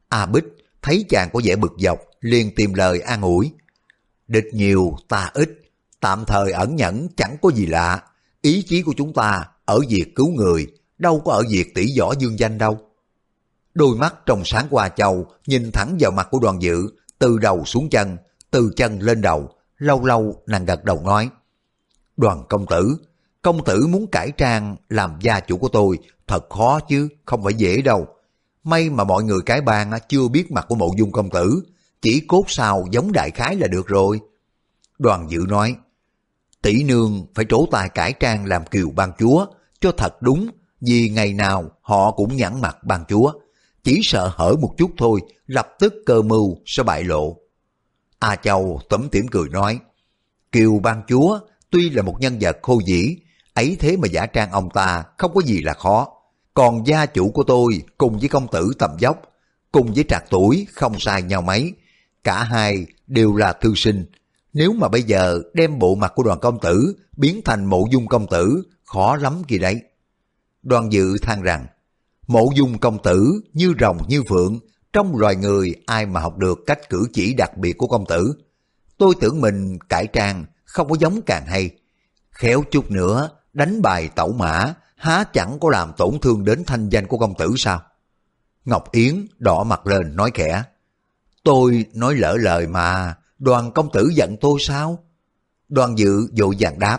[0.08, 0.44] A Bích
[0.82, 3.52] thấy chàng có vẻ bực dọc, liền tìm lời an ủi.
[4.28, 5.50] Địch nhiều, ta ít,
[6.00, 8.02] tạm thời ẩn nhẫn chẳng có gì lạ.
[8.42, 10.66] Ý chí của chúng ta ở việc cứu người,
[11.04, 12.78] đâu có ở việc tỷ võ dương danh đâu.
[13.74, 16.88] Đôi mắt trong sáng qua châu nhìn thẳng vào mặt của đoàn dự,
[17.18, 18.16] từ đầu xuống chân,
[18.50, 21.30] từ chân lên đầu, lâu lâu nàng gật đầu nói.
[22.16, 22.96] Đoàn công tử,
[23.42, 27.54] công tử muốn cải trang làm gia chủ của tôi, thật khó chứ, không phải
[27.54, 28.06] dễ đâu.
[28.64, 31.62] May mà mọi người cái bang chưa biết mặt của mộ dung công tử,
[32.02, 34.20] chỉ cốt sao giống đại khái là được rồi.
[34.98, 35.76] Đoàn dự nói,
[36.62, 39.46] tỷ nương phải trổ tài cải trang làm kiều ban chúa,
[39.80, 40.50] cho thật đúng,
[40.86, 43.32] vì ngày nào họ cũng nhãn mặt ban chúa.
[43.84, 47.36] Chỉ sợ hở một chút thôi, lập tức cơ mưu sẽ bại lộ.
[48.18, 49.78] A Châu tấm tỉm cười nói,
[50.52, 51.38] Kiều ban chúa
[51.70, 53.16] tuy là một nhân vật khô dĩ,
[53.54, 56.08] ấy thế mà giả trang ông ta không có gì là khó.
[56.54, 59.22] Còn gia chủ của tôi cùng với công tử tầm dốc,
[59.72, 61.72] cùng với trạc tuổi không sai nhau mấy.
[62.24, 64.06] Cả hai đều là thư sinh.
[64.52, 68.06] Nếu mà bây giờ đem bộ mặt của đoàn công tử biến thành mộ dung
[68.06, 69.80] công tử, khó lắm kì đấy.
[70.64, 71.66] Đoàn dự than rằng,
[72.26, 74.58] mộ dung công tử như rồng như phượng,
[74.92, 78.34] trong loài người ai mà học được cách cử chỉ đặc biệt của công tử.
[78.98, 81.70] Tôi tưởng mình cải trang không có giống càng hay.
[82.30, 86.88] Khéo chút nữa, đánh bài tẩu mã, há chẳng có làm tổn thương đến thanh
[86.88, 87.82] danh của công tử sao?
[88.64, 90.62] Ngọc Yến đỏ mặt lên nói khẽ.
[91.44, 94.98] Tôi nói lỡ lời mà, đoàn công tử giận tôi sao?
[95.68, 96.98] Đoàn dự vội vàng đáp.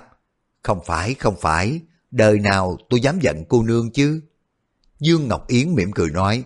[0.63, 4.21] Không phải, không phải, đời nào tôi dám giận cô nương chứ?
[4.99, 6.43] Dương Ngọc Yến mỉm cười nói.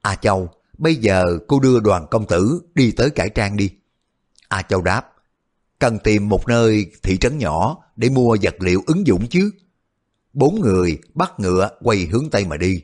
[0.00, 0.48] A Châu,
[0.78, 3.70] bây giờ cô đưa đoàn công tử đi tới cải trang đi.
[4.48, 5.10] A Châu đáp.
[5.78, 9.50] Cần tìm một nơi thị trấn nhỏ để mua vật liệu ứng dụng chứ.
[10.32, 12.82] Bốn người bắt ngựa quay hướng Tây mà đi.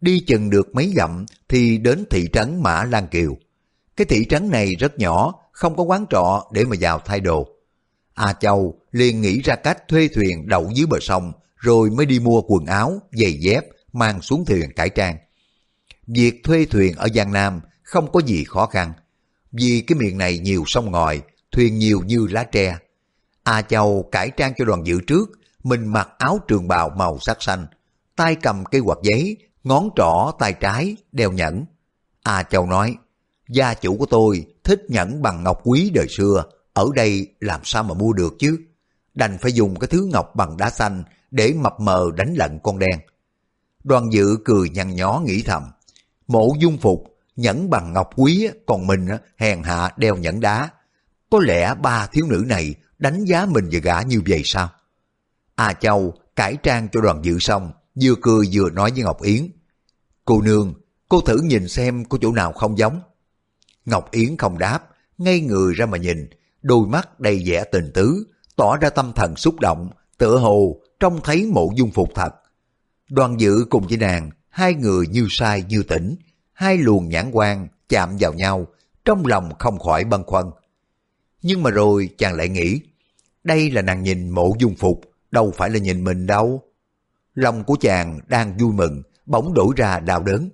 [0.00, 3.36] Đi chừng được mấy dặm thì đến thị trấn Mã Lan Kiều.
[3.96, 7.48] Cái thị trấn này rất nhỏ, không có quán trọ để mà vào thay đồ.
[8.14, 11.32] A Châu liền nghĩ ra cách thuê thuyền đậu dưới bờ sông
[11.62, 15.16] rồi mới đi mua quần áo, giày dép mang xuống thuyền cải trang.
[16.06, 18.92] Việc thuê thuyền ở Giang Nam không có gì khó khăn,
[19.52, 22.78] vì cái miền này nhiều sông ngòi, thuyền nhiều như lá tre.
[23.42, 25.30] A Châu cải trang cho đoàn dự trước,
[25.62, 27.66] mình mặc áo trường bào màu sắc xanh,
[28.16, 31.64] tay cầm cây quạt giấy, ngón trỏ tay trái, đeo nhẫn.
[32.22, 32.96] A Châu nói,
[33.48, 37.82] gia chủ của tôi thích nhẫn bằng ngọc quý đời xưa, ở đây làm sao
[37.82, 38.58] mà mua được chứ?
[39.14, 42.78] Đành phải dùng cái thứ ngọc bằng đá xanh để mập mờ đánh lận con
[42.78, 43.00] đen.
[43.84, 45.62] Đoàn dự cười nhăn nhó nghĩ thầm,
[46.26, 47.04] mộ dung phục,
[47.36, 50.70] nhẫn bằng ngọc quý, còn mình hèn hạ đeo nhẫn đá.
[51.30, 54.68] Có lẽ ba thiếu nữ này đánh giá mình và gã như vậy sao?
[55.54, 57.72] A Châu cải trang cho đoàn dự xong,
[58.02, 59.48] vừa cười vừa nói với Ngọc Yến.
[60.24, 60.74] Cô nương,
[61.08, 63.00] cô thử nhìn xem có chỗ nào không giống.
[63.84, 66.28] Ngọc Yến không đáp, ngay người ra mà nhìn,
[66.62, 68.26] đôi mắt đầy vẻ tình tứ,
[68.56, 72.30] tỏ ra tâm thần xúc động, tựa hồ trông thấy mộ dung phục thật.
[73.08, 76.16] Đoàn dự cùng với nàng, hai người như sai như tỉnh,
[76.52, 78.66] hai luồng nhãn quan chạm vào nhau,
[79.04, 80.46] trong lòng không khỏi băn khoăn.
[81.42, 82.80] Nhưng mà rồi chàng lại nghĩ,
[83.44, 85.00] đây là nàng nhìn mộ dung phục,
[85.30, 86.62] đâu phải là nhìn mình đâu.
[87.34, 90.48] Lòng của chàng đang vui mừng, bỗng đổi ra đau đớn.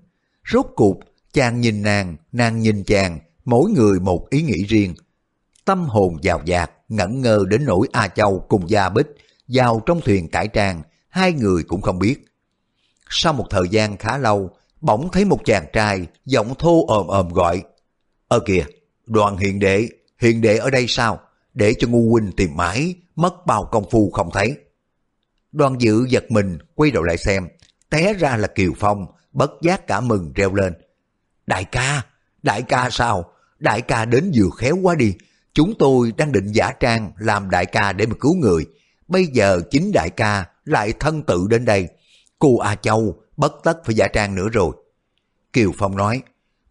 [0.52, 1.00] Rốt cuộc,
[1.32, 4.94] chàng nhìn nàng, nàng nhìn chàng, mỗi người một ý nghĩ riêng.
[5.64, 9.06] Tâm hồn giàu dạt, ngẩn ngơ đến nỗi A Châu cùng Gia Bích
[9.48, 12.24] vào trong thuyền cải trang, hai người cũng không biết.
[13.10, 17.28] Sau một thời gian khá lâu, bỗng thấy một chàng trai giọng thô ồm ồm
[17.28, 17.62] gọi.
[18.28, 18.64] Ơ kìa,
[19.06, 19.88] đoàn hiện đệ,
[20.18, 21.20] hiện đệ ở đây sao?
[21.54, 24.56] Để cho ngu huynh tìm mãi, mất bao công phu không thấy.
[25.52, 27.48] Đoàn dự giật mình, quay đầu lại xem,
[27.90, 30.72] té ra là Kiều Phong, bất giác cả mừng reo lên.
[31.46, 32.02] Đại ca,
[32.42, 33.32] đại ca sao?
[33.58, 35.14] Đại ca đến vừa khéo quá đi.
[35.52, 38.66] Chúng tôi đang định giả trang làm đại ca để mà cứu người.
[39.08, 41.88] Bây giờ chính đại ca lại thân tự đến đây.
[42.38, 44.72] Cô A Châu bất tất phải giả trang nữa rồi.
[45.52, 46.22] Kiều Phong nói,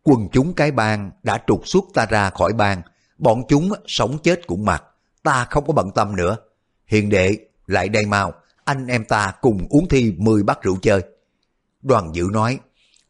[0.03, 2.81] quần chúng cái bang đã trục xuất ta ra khỏi bang.
[3.17, 4.83] Bọn chúng sống chết cũng mặc.
[5.23, 6.37] Ta không có bận tâm nữa.
[6.85, 8.33] Hiền đệ, lại đây mau.
[8.63, 11.01] Anh em ta cùng uống thi 10 bát rượu chơi.
[11.81, 12.59] Đoàn dự nói,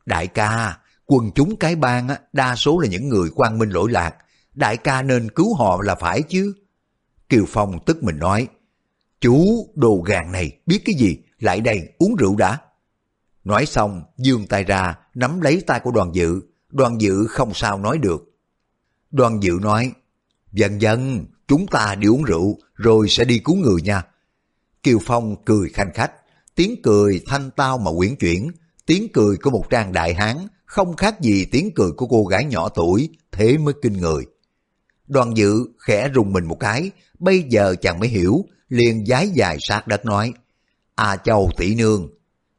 [0.05, 4.15] đại ca, quần chúng cái bang đa số là những người quan minh lỗi lạc,
[4.53, 6.53] đại ca nên cứu họ là phải chứ.
[7.29, 8.47] Kiều Phong tức mình nói,
[9.21, 12.57] chú đồ gàng này biết cái gì, lại đây uống rượu đã.
[13.43, 17.79] Nói xong, dương tay ra, nắm lấy tay của đoàn dự, đoàn dự không sao
[17.79, 18.37] nói được.
[19.11, 19.91] Đoàn dự nói,
[20.51, 24.03] dần dần, chúng ta đi uống rượu, rồi sẽ đi cứu người nha.
[24.83, 26.11] Kiều Phong cười khanh khách,
[26.55, 28.51] tiếng cười thanh tao mà quyển chuyển,
[28.85, 32.45] tiếng cười của một trang đại hán không khác gì tiếng cười của cô gái
[32.45, 34.25] nhỏ tuổi, thế mới kinh người.
[35.07, 39.57] Đoàn dự khẽ rùng mình một cái, bây giờ chàng mới hiểu, liền giái dài
[39.59, 40.33] sát đất nói,
[40.95, 42.09] À châu tỷ nương,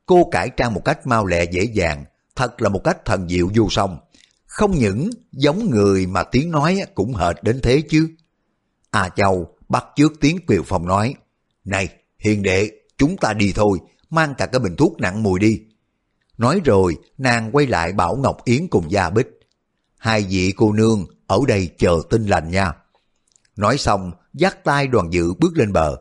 [0.06, 2.04] cô cải trang một cách mau lẹ dễ dàng,
[2.36, 3.98] thật là một cách thần diệu vô song.
[4.46, 8.10] Không những giống người mà tiếng nói cũng hệt đến thế chứ.
[8.90, 11.14] À châu bắt trước tiếng Kiều Phong nói,
[11.64, 11.88] Này,
[12.18, 13.78] hiền đệ, chúng ta đi thôi,
[14.10, 15.60] mang cả cái bình thuốc nặng mùi đi.
[16.38, 19.26] Nói rồi, nàng quay lại bảo Ngọc Yến cùng Gia Bích.
[19.98, 22.72] Hai vị cô nương ở đây chờ tin lành nha.
[23.56, 25.96] Nói xong, dắt tay đoàn dự bước lên bờ.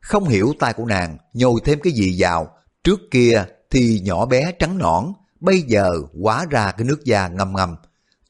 [0.00, 2.48] Không hiểu tay của nàng nhồi thêm cái gì vào.
[2.84, 5.04] Trước kia thì nhỏ bé trắng nõn,
[5.40, 7.76] bây giờ quá ra cái nước da ngâm ngâm.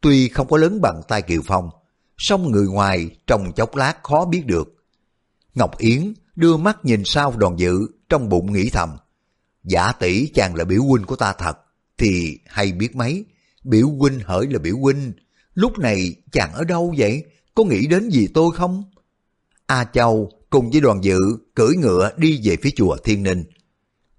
[0.01, 1.71] Tuy không có lớn bằng tay Kiều Phong,
[2.19, 4.75] song người ngoài trong chốc lát khó biết được.
[5.55, 8.97] Ngọc Yến đưa mắt nhìn sau đoàn dự, trong bụng nghĩ thầm.
[9.65, 11.59] Giả tỷ chàng là biểu huynh của ta thật,
[11.99, 13.25] thì hay biết mấy,
[13.65, 15.13] biểu huynh hỡi là biểu huynh,
[15.55, 17.25] lúc này chàng ở đâu vậy,
[17.55, 18.85] có nghĩ đến gì tôi không?
[19.67, 21.19] A Châu cùng với đoàn dự
[21.55, 23.45] cưỡi ngựa đi về phía chùa Thiên Ninh.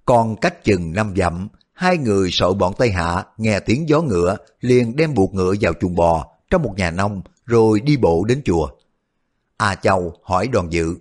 [0.06, 4.38] Còn cách chừng năm dặm, hai người sợ bọn Tây Hạ nghe tiếng gió ngựa
[4.60, 8.42] liền đem buộc ngựa vào chuồng bò trong một nhà nông rồi đi bộ đến
[8.46, 8.70] chùa.
[9.58, 10.96] A Châu hỏi đoàn dự,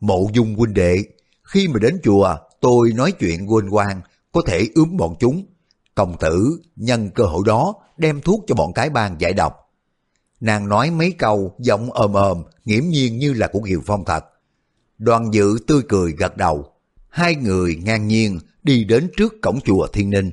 [0.00, 1.04] mộ dung huynh đệ,
[1.42, 4.00] khi mà đến chùa tôi nói chuyện quên quan,
[4.32, 5.46] có thể ướm bọn chúng.
[5.94, 9.61] Công tử nhân cơ hội đó đem thuốc cho bọn cái bang giải độc.
[10.42, 14.24] Nàng nói mấy câu giọng ồm ồm, nghiễm nhiên như là của Kiều Phong thật.
[14.98, 16.72] Đoàn dự tươi cười gật đầu.
[17.08, 20.32] Hai người ngang nhiên đi đến trước cổng chùa Thiên Ninh.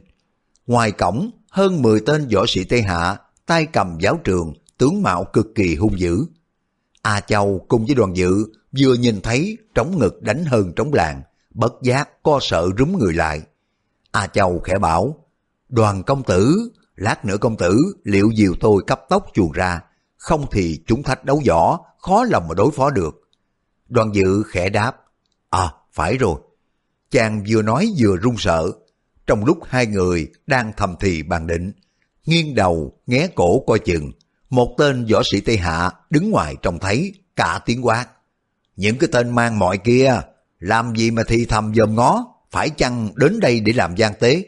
[0.68, 5.24] Ngoài cổng, hơn 10 tên võ sĩ Tây Hạ, tay cầm giáo trường, tướng mạo
[5.24, 6.26] cực kỳ hung dữ.
[7.01, 8.45] A Châu cùng với đoàn dự
[8.80, 13.14] vừa nhìn thấy trống ngực đánh hơn trống làng, bất giác co sợ rúm người
[13.14, 13.41] lại.
[14.12, 15.26] A Châu khẽ bảo,
[15.70, 19.82] đoàn công tử, lát nữa công tử liệu diều tôi cấp tốc chuồn ra,
[20.20, 23.30] không thì chúng thách đấu võ, khó lòng mà đối phó được.
[23.88, 24.95] Đoàn dự khẽ đáp,
[25.49, 26.39] à phải rồi.
[27.11, 28.72] Chàng vừa nói vừa run sợ,
[29.28, 31.72] trong lúc hai người đang thầm thì bàn định,
[32.26, 34.11] nghiêng đầu nghé cổ coi chừng,
[34.49, 38.05] một tên võ sĩ Tây Hạ đứng ngoài trông thấy, cả tiếng quát.
[38.76, 40.22] Những cái tên mang mọi kia,
[40.59, 44.43] làm gì mà thì thầm dòm ngó, phải chăng đến đây để làm gian tế?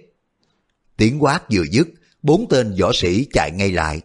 [0.98, 1.88] Tiếng quát vừa dứt,
[2.22, 4.02] bốn tên võ sĩ chạy ngay lại.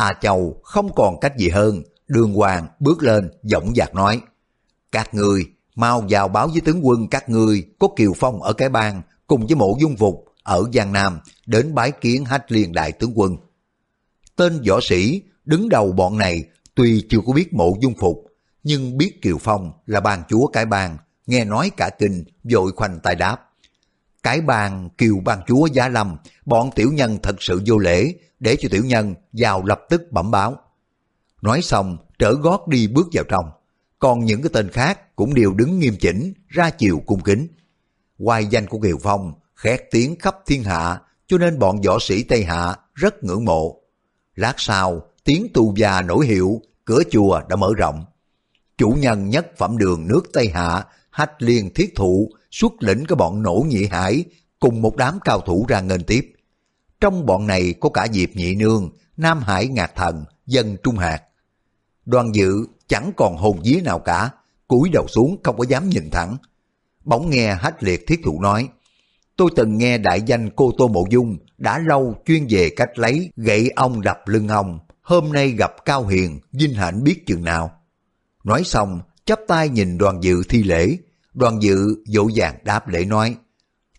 [0.00, 4.20] À A Châu không còn cách gì hơn, đường hoàng bước lên, giọng dạc nói.
[4.92, 8.68] Các người mau vào báo với tướng quân các người có Kiều Phong ở cái
[8.68, 12.92] bang cùng với mộ dung phục ở Giang Nam đến bái kiến hách liên đại
[12.92, 13.36] tướng quân.
[14.36, 16.44] Tên võ sĩ đứng đầu bọn này
[16.74, 18.24] tuy chưa có biết mộ dung phục
[18.62, 20.96] nhưng biết Kiều Phong là bàn chúa cái bang
[21.26, 23.49] nghe nói cả kinh, vội khoanh tay đáp.
[24.22, 28.56] Cái bàn kiều ban chúa gia Lâm, bọn tiểu nhân thật sự vô lễ, để
[28.60, 30.56] cho tiểu nhân vào lập tức bẩm báo.
[31.42, 33.44] Nói xong, trở gót đi bước vào trong.
[33.98, 37.48] Còn những cái tên khác cũng đều đứng nghiêm chỉnh, ra chiều cung kính.
[38.18, 42.22] Hoài danh của Kiều Phong khét tiếng khắp thiên hạ, cho nên bọn võ sĩ
[42.22, 43.80] Tây Hạ rất ngưỡng mộ.
[44.34, 48.04] Lát sau, tiếng tù già nổi hiệu, cửa chùa đã mở rộng.
[48.78, 53.16] Chủ nhân nhất phẩm đường nước Tây Hạ hách liên thiết thụ xuất lĩnh cái
[53.16, 54.24] bọn nổ nhị hải
[54.60, 56.32] cùng một đám cao thủ ra nghênh tiếp.
[57.00, 61.22] Trong bọn này có cả Diệp Nhị Nương, Nam Hải Ngạc Thần, Dân Trung Hạt.
[62.06, 64.30] Đoàn dự chẳng còn hồn vía nào cả,
[64.68, 66.36] cúi đầu xuống không có dám nhìn thẳng.
[67.04, 68.68] Bỗng nghe hách liệt thiết thụ nói,
[69.36, 73.30] tôi từng nghe đại danh cô Tô Mộ Dung đã lâu chuyên về cách lấy
[73.36, 77.70] gậy ông đập lưng ông, hôm nay gặp Cao Hiền, vinh hạnh biết chừng nào.
[78.44, 80.96] Nói xong, chắp tay nhìn đoàn dự thi lễ,
[81.40, 83.36] đoàn dự dỗ dàng đáp lễ nói,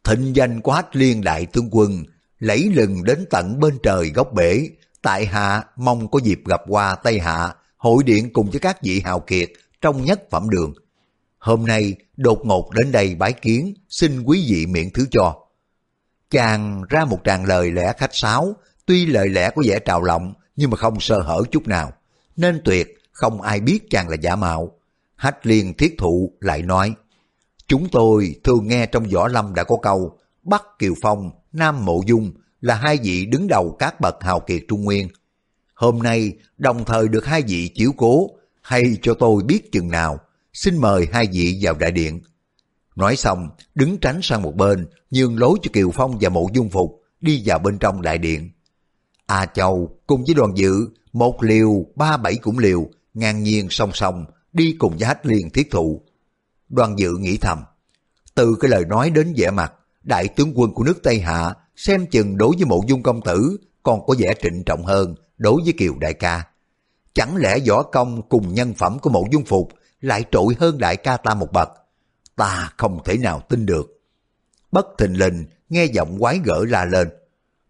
[0.04, 2.04] thịnh danh của Hách Liên Đại Tướng Quân,
[2.40, 4.70] lấy lừng đến tận bên trời góc bể,
[5.02, 9.02] tại hạ mong có dịp gặp qua Tây Hạ, hội điện cùng với các vị
[9.06, 9.50] hào kiệt
[9.82, 10.74] trong nhất phẩm đường.
[11.40, 15.36] Hôm nay đột ngột đến đây bái kiến, xin quý vị miễn thứ cho.
[16.30, 20.34] Chàng ra một tràng lời lẽ khách sáo, tuy lời lẽ có vẻ trào lộng
[20.56, 21.94] nhưng mà không sơ hở chút nào,
[22.36, 24.72] nên tuyệt không ai biết chàng là giả mạo.
[25.16, 26.94] Hách liên thiết thụ lại nói,
[27.72, 32.02] chúng tôi thường nghe trong võ lâm đã có câu, Bắc Kiều Phong, Nam Mộ
[32.08, 35.08] Dung là hai vị đứng đầu các bậc hào kiệt Trung Nguyên.
[35.74, 38.30] Hôm nay đồng thời được hai vị chiếu cố,
[38.62, 40.20] hay cho tôi biết chừng nào,
[40.54, 42.22] xin mời hai vị vào đại điện.
[42.96, 46.70] Nói xong, đứng tránh sang một bên, nhường lối cho Kiều Phong và Mộ Dung
[46.70, 48.50] Phục đi vào bên trong đại điện.
[49.26, 50.74] A Châu cùng với đoàn dự,
[51.14, 55.50] một liều, ba bảy cũng liều, ngang nhiên song song, đi cùng với hách liên
[55.50, 56.02] thiết thụ.
[56.72, 57.64] Đoàn dự nghĩ thầm,
[58.36, 62.06] từ cái lời nói đến vẻ mặt, đại tướng quân của nước Tây Hạ xem
[62.12, 65.74] chừng đối với mộ dung công tử còn có vẻ trịnh trọng hơn đối với
[65.78, 66.48] kiều đại ca.
[67.14, 69.70] Chẳng lẽ võ công cùng nhân phẩm của mộ dung phục
[70.02, 71.70] lại trội hơn đại ca ta một bậc?
[72.36, 74.02] Ta không thể nào tin được.
[74.72, 77.10] Bất thình lình nghe giọng quái gở la lên.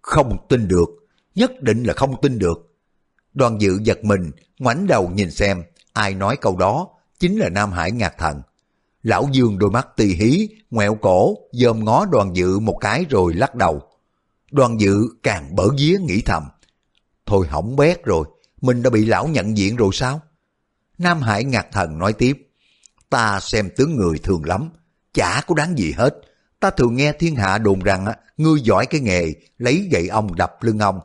[0.01, 0.89] Không tin được,
[1.35, 2.75] nhất định là không tin được.
[3.33, 6.87] Đoàn dự giật mình, ngoảnh đầu nhìn xem, ai nói câu đó,
[7.19, 8.41] chính là Nam Hải ngạc thần.
[9.03, 13.33] Lão Dương đôi mắt tì hí, ngoẹo cổ, dòm ngó đoàn dự một cái rồi
[13.33, 13.81] lắc đầu.
[14.51, 16.43] Đoàn dự càng bở vía nghĩ thầm.
[17.25, 18.25] Thôi hỏng bét rồi,
[18.61, 20.21] mình đã bị lão nhận diện rồi sao?
[20.97, 22.47] Nam Hải ngạc thần nói tiếp.
[23.09, 24.69] Ta xem tướng người thường lắm,
[25.13, 26.21] chả có đáng gì hết.
[26.59, 28.05] Ta thường nghe thiên hạ đồn rằng
[28.37, 30.99] ngươi giỏi cái nghề lấy gậy ông đập lưng ông.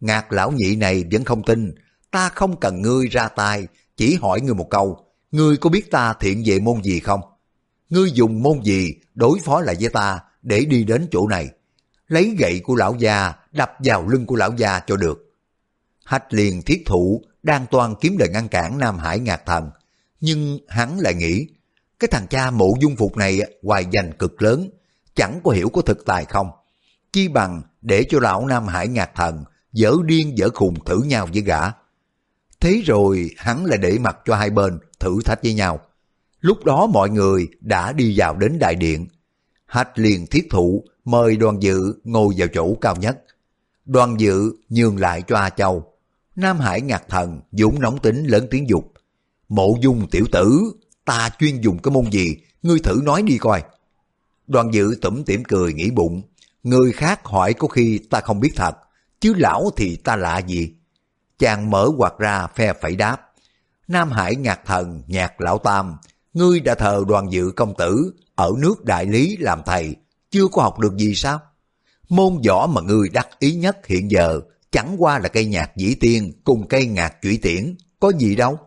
[0.00, 1.74] Ngạc lão nhị này vẫn không tin,
[2.10, 3.66] ta không cần ngươi ra tay,
[3.96, 7.20] chỉ hỏi ngươi một câu, ngươi có biết ta thiện về môn gì không?
[7.90, 11.48] Ngươi dùng môn gì đối phó lại với ta để đi đến chỗ này?
[12.08, 15.34] Lấy gậy của lão già đập vào lưng của lão già cho được.
[16.04, 19.70] Hách liền thiết thụ đang toàn kiếm lời ngăn cản Nam Hải ngạc thần.
[20.20, 21.46] Nhưng hắn lại nghĩ,
[21.98, 24.70] cái thằng cha mộ dung phục này hoài dành cực lớn,
[25.14, 26.50] chẳng có hiểu có thực tài không.
[27.12, 31.28] Chi bằng để cho lão Nam Hải ngạc thần dở điên dở khùng thử nhau
[31.32, 31.60] với gã.
[32.60, 35.80] Thế rồi hắn lại để mặt cho hai bên thử thách với nhau.
[36.40, 39.06] Lúc đó mọi người đã đi vào đến đại điện.
[39.66, 43.18] Hách liền thiết thụ mời đoàn dự ngồi vào chỗ cao nhất.
[43.84, 45.92] Đoàn dự nhường lại cho A Châu.
[46.36, 48.92] Nam Hải ngạc thần, dũng nóng tính lớn tiếng dục.
[49.48, 50.72] Mộ dung tiểu tử,
[51.04, 53.62] ta chuyên dùng cái môn gì, ngươi thử nói đi coi.
[54.46, 56.22] Đoàn dự tủm tỉm cười nghĩ bụng,
[56.62, 58.76] người khác hỏi có khi ta không biết thật,
[59.20, 60.72] chứ lão thì ta lạ gì.
[61.38, 63.30] Chàng mở quạt ra phe phẩy đáp.
[63.88, 65.96] Nam Hải ngạc thần, nhạc lão tam,
[66.34, 69.96] ngươi đã thờ đoàn dự công tử, ở nước đại lý làm thầy,
[70.30, 71.40] chưa có học được gì sao?
[72.08, 75.94] Môn võ mà ngươi đắc ý nhất hiện giờ chẳng qua là cây nhạc dĩ
[75.94, 78.58] tiên cùng cây nhạc chủy tiễn, có gì đâu.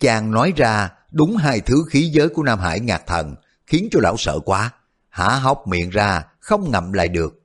[0.00, 3.34] Chàng nói ra đúng hai thứ khí giới của Nam Hải ngạc thần,
[3.66, 4.72] khiến cho lão sợ quá,
[5.08, 7.42] hả hốc miệng ra, không ngậm lại được.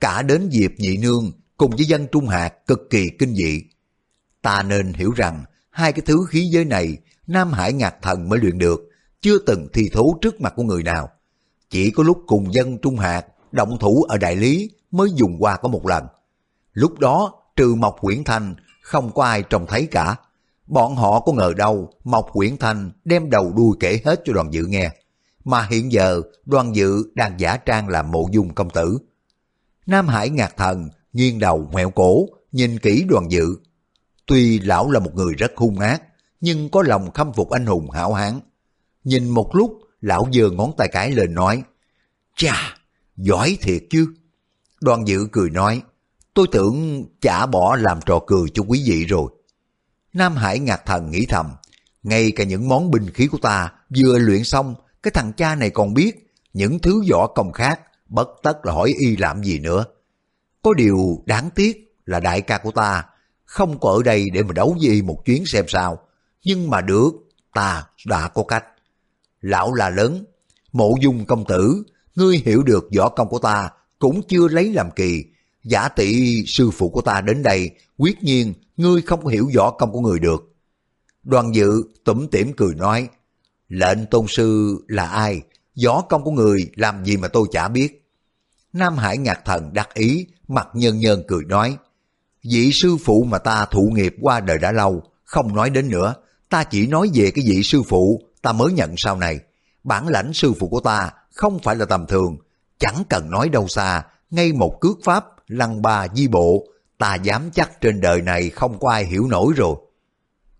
[0.00, 3.62] Cả đến Diệp Nhị Nương cùng với dân Trung Hạt cực kỳ kinh dị.
[4.42, 6.96] Ta nên hiểu rằng hai cái thứ khí giới này
[7.30, 8.88] Nam Hải ngạc thần mới luyện được,
[9.20, 11.08] chưa từng thi thú trước mặt của người nào.
[11.70, 15.56] Chỉ có lúc cùng dân Trung Hạt động thủ ở Đại Lý mới dùng qua
[15.56, 16.06] có một lần.
[16.72, 20.16] Lúc đó trừ Mộc Quyển Thanh không có ai trông thấy cả.
[20.66, 24.52] Bọn họ có ngờ đâu Mộc Quyển Thanh đem đầu đuôi kể hết cho đoàn
[24.52, 24.90] dự nghe.
[25.44, 28.98] Mà hiện giờ đoàn dự đang giả trang làm mộ dung công tử.
[29.86, 33.46] Nam Hải ngạc thần, nghiêng đầu ngoẹo cổ, nhìn kỹ đoàn dự.
[34.26, 36.02] Tuy lão là một người rất hung ác,
[36.40, 38.40] nhưng có lòng khâm phục anh hùng hảo hán.
[39.04, 41.62] Nhìn một lúc, lão giơ ngón tay cái lên nói,
[42.36, 42.74] Chà,
[43.16, 44.06] giỏi thiệt chứ.
[44.80, 45.82] Đoàn dự cười nói,
[46.34, 49.32] tôi tưởng chả bỏ làm trò cười cho quý vị rồi.
[50.12, 51.46] Nam Hải ngạc thần nghĩ thầm,
[52.02, 55.70] ngay cả những món binh khí của ta vừa luyện xong, cái thằng cha này
[55.70, 59.84] còn biết những thứ võ công khác, bất tất là hỏi y làm gì nữa.
[60.62, 63.04] Có điều đáng tiếc là đại ca của ta
[63.44, 65.98] không có ở đây để mà đấu với y một chuyến xem sao.
[66.44, 67.10] Nhưng mà được,
[67.54, 68.64] ta đã có cách.
[69.40, 70.24] Lão là lớn,
[70.72, 71.82] mộ dung công tử,
[72.14, 75.24] ngươi hiểu được võ công của ta cũng chưa lấy làm kỳ.
[75.64, 79.92] Giả tỷ sư phụ của ta đến đây, quyết nhiên ngươi không hiểu võ công
[79.92, 80.54] của người được.
[81.22, 83.08] Đoàn dự tủm tỉm cười nói,
[83.68, 85.42] lệnh tôn sư là ai?
[85.84, 88.08] Võ công của người làm gì mà tôi chả biết.
[88.72, 91.76] Nam Hải ngạc thần đắc ý, mặt nhân nhân cười nói,
[92.44, 96.14] vị sư phụ mà ta thụ nghiệp qua đời đã lâu, không nói đến nữa,
[96.50, 99.40] ta chỉ nói về cái vị sư phụ ta mới nhận sau này.
[99.84, 102.36] Bản lãnh sư phụ của ta không phải là tầm thường,
[102.78, 106.66] chẳng cần nói đâu xa, ngay một cước pháp, lăng ba di bộ,
[106.98, 109.74] ta dám chắc trên đời này không có ai hiểu nổi rồi.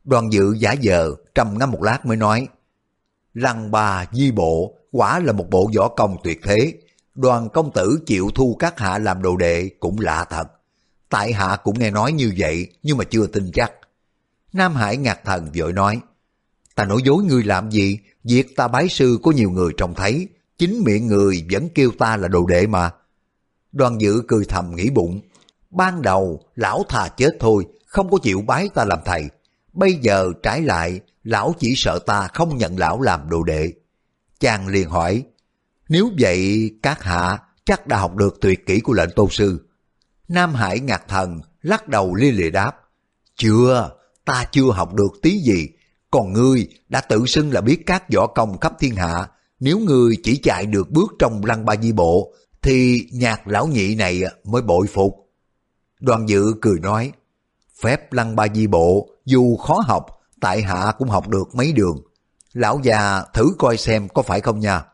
[0.05, 2.49] Đoàn dự giả giờ, trầm ngâm một lát mới nói,
[3.35, 6.73] lăng ba di bộ quả là một bộ võ công tuyệt thế,
[7.15, 10.49] đoàn công tử chịu thu các hạ làm đồ đệ cũng lạ thật.
[11.09, 13.73] Tại hạ cũng nghe nói như vậy nhưng mà chưa tin chắc.
[14.53, 16.01] Nam Hải ngạc thần vội nói,
[16.75, 20.29] ta nói dối ngươi làm gì, việc ta bái sư có nhiều người trông thấy,
[20.59, 22.91] chính miệng người vẫn kêu ta là đồ đệ mà.
[23.73, 25.21] Đoàn dự cười thầm nghĩ bụng,
[25.71, 29.31] ban đầu lão thà chết thôi, không có chịu bái ta làm thầy.
[29.73, 33.73] Bây giờ trái lại, lão chỉ sợ ta không nhận lão làm đồ đệ.
[34.41, 35.25] Chàng liền hỏi,
[35.89, 39.67] nếu vậy các hạ chắc đã học được tuyệt kỹ của lệnh tôn sư.
[40.29, 42.73] Nam Hải ngạc thần, lắc đầu lia lịa đáp,
[43.37, 43.91] chưa,
[44.31, 45.69] ta chưa học được tí gì,
[46.11, 49.29] còn ngươi đã tự xưng là biết các võ công khắp thiên hạ,
[49.61, 53.95] nếu ngươi chỉ chạy được bước trong lăng ba di bộ, thì nhạc lão nhị
[53.95, 55.31] này mới bội phục.
[56.01, 57.13] Đoàn dự cười nói,
[57.83, 60.07] phép lăng ba di bộ dù khó học,
[60.41, 62.03] tại hạ cũng học được mấy đường.
[62.53, 64.85] Lão già thử coi xem có phải không nha.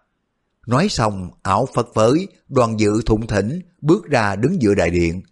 [0.66, 5.22] Nói xong, ảo phật phới, đoàn dự thụng thỉnh, bước ra đứng giữa đại điện.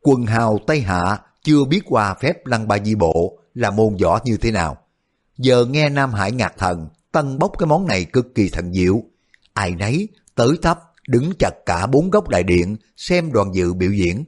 [0.00, 4.20] Quần hào Tây Hạ chưa biết qua phép lăng ba di bộ là môn võ
[4.24, 4.76] như thế nào.
[5.38, 9.02] Giờ nghe Nam Hải ngạc thần, tân bốc cái món này cực kỳ thần diệu.
[9.52, 13.90] Ai nấy, tới thấp, đứng chặt cả bốn góc đại điện, xem đoàn dự biểu
[13.90, 14.24] diễn.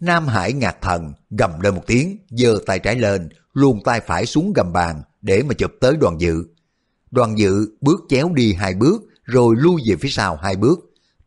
[0.00, 4.26] Nam Hải ngạc thần, gầm lên một tiếng, giơ tay trái lên, luồn tay phải
[4.26, 6.44] xuống gầm bàn để mà chụp tới đoàn dự.
[7.10, 10.78] Đoàn dự bước chéo đi hai bước, rồi lui về phía sau hai bước.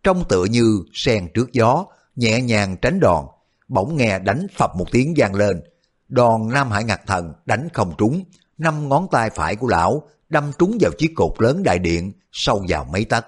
[0.03, 3.25] Trông tựa như sen trước gió, nhẹ nhàng tránh đòn.
[3.67, 5.61] Bỗng nghe đánh phập một tiếng vang lên.
[6.09, 8.23] Đòn Nam Hải ngạc thần đánh không trúng,
[8.57, 12.65] năm ngón tay phải của lão đâm trúng vào chiếc cột lớn đại điện, sâu
[12.69, 13.25] vào mấy tấc.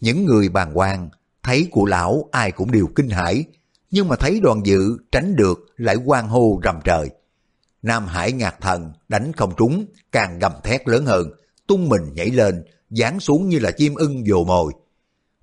[0.00, 1.08] Những người bàn quan
[1.42, 3.44] thấy của lão ai cũng đều kinh hãi,
[3.90, 7.10] nhưng mà thấy đoàn dự tránh được lại quan hô rầm trời.
[7.82, 11.30] Nam Hải ngạc thần đánh không trúng, càng gầm thét lớn hơn,
[11.66, 14.72] tung mình nhảy lên, giáng xuống như là chim ưng vồ mồi.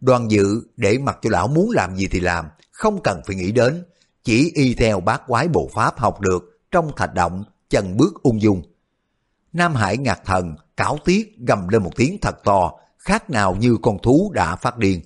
[0.02, 3.52] Đoàn dự để mặc cho lão muốn làm gì thì làm, không cần phải nghĩ
[3.52, 3.84] đến,
[4.30, 8.41] chỉ y theo bát quái bộ pháp học được trong thạch động, chân bước ung
[8.41, 8.61] dung.
[9.53, 13.77] Nam Hải ngạc thần, cáo tiết gầm lên một tiếng thật to, khác nào như
[13.82, 15.01] con thú đã phát điên.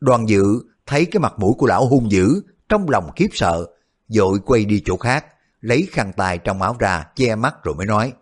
[0.00, 0.44] Đoàn dự
[0.86, 3.66] thấy cái mặt mũi của lão hung dữ, trong lòng khiếp sợ,
[4.08, 5.24] dội quay đi chỗ khác,
[5.60, 8.12] lấy khăn tay trong áo ra che mắt rồi mới nói,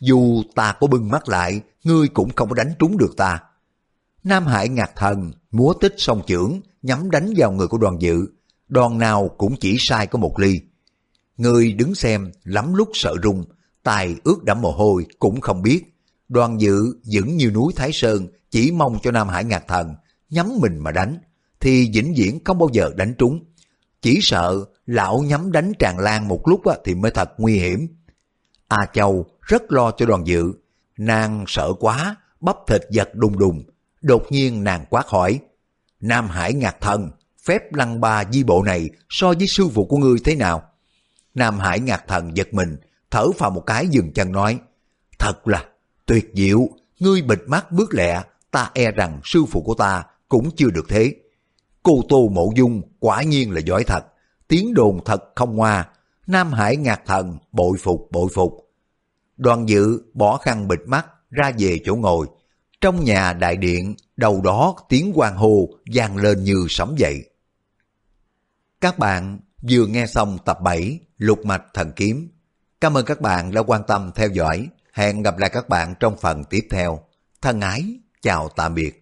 [0.00, 3.40] dù ta có bưng mắt lại, ngươi cũng không có đánh trúng được ta.
[4.24, 8.26] Nam Hải ngạc thần, múa tích song trưởng, nhắm đánh vào người của đoàn dự,
[8.72, 10.60] đoàn nào cũng chỉ sai có một ly.
[11.36, 13.44] Người đứng xem, lắm lúc sợ rung
[13.82, 15.94] tài ướt đẫm mồ hôi cũng không biết.
[16.28, 19.94] Đoàn dự vững như núi Thái Sơn, chỉ mong cho Nam Hải ngạc thần,
[20.30, 21.18] nhắm mình mà đánh,
[21.60, 23.44] thì vĩnh viễn không bao giờ đánh trúng.
[24.02, 27.88] Chỉ sợ lão nhắm đánh tràn lan một lúc thì mới thật nguy hiểm.
[28.68, 30.52] A Châu rất lo cho đoàn dự,
[30.96, 33.64] nàng sợ quá, bắp thịt giật đùng đùng.
[34.00, 35.40] Đột nhiên nàng quát hỏi,
[36.00, 37.10] Nam Hải ngạc thần,
[37.44, 40.62] phép lăng ba di bộ này so với sư phụ của ngươi thế nào?
[41.34, 42.76] Nam Hải ngạc thần giật mình,
[43.10, 44.58] thở vào một cái dừng chân nói,
[45.18, 45.64] thật là
[46.06, 46.68] tuyệt diệu,
[46.98, 50.86] ngươi bịt mắt bước lẹ, ta e rằng sư phụ của ta cũng chưa được
[50.88, 51.14] thế.
[51.82, 54.04] Cô Tô Mộ Dung quả nhiên là giỏi thật,
[54.48, 55.88] tiếng đồn thật không hoa,
[56.26, 58.52] Nam Hải ngạc thần, bội phục bội phục.
[59.36, 62.26] Đoàn dự bỏ khăn bịt mắt ra về chỗ ngồi.
[62.80, 67.24] Trong nhà đại điện, đầu đó tiếng quan hô vang lên như sấm dậy.
[68.82, 69.38] Các bạn
[69.70, 72.28] vừa nghe xong tập 7 Lục Mạch Thần Kiếm.
[72.80, 74.68] Cảm ơn các bạn đã quan tâm theo dõi.
[74.92, 77.00] Hẹn gặp lại các bạn trong phần tiếp theo.
[77.42, 79.01] Thân ái, chào tạm biệt.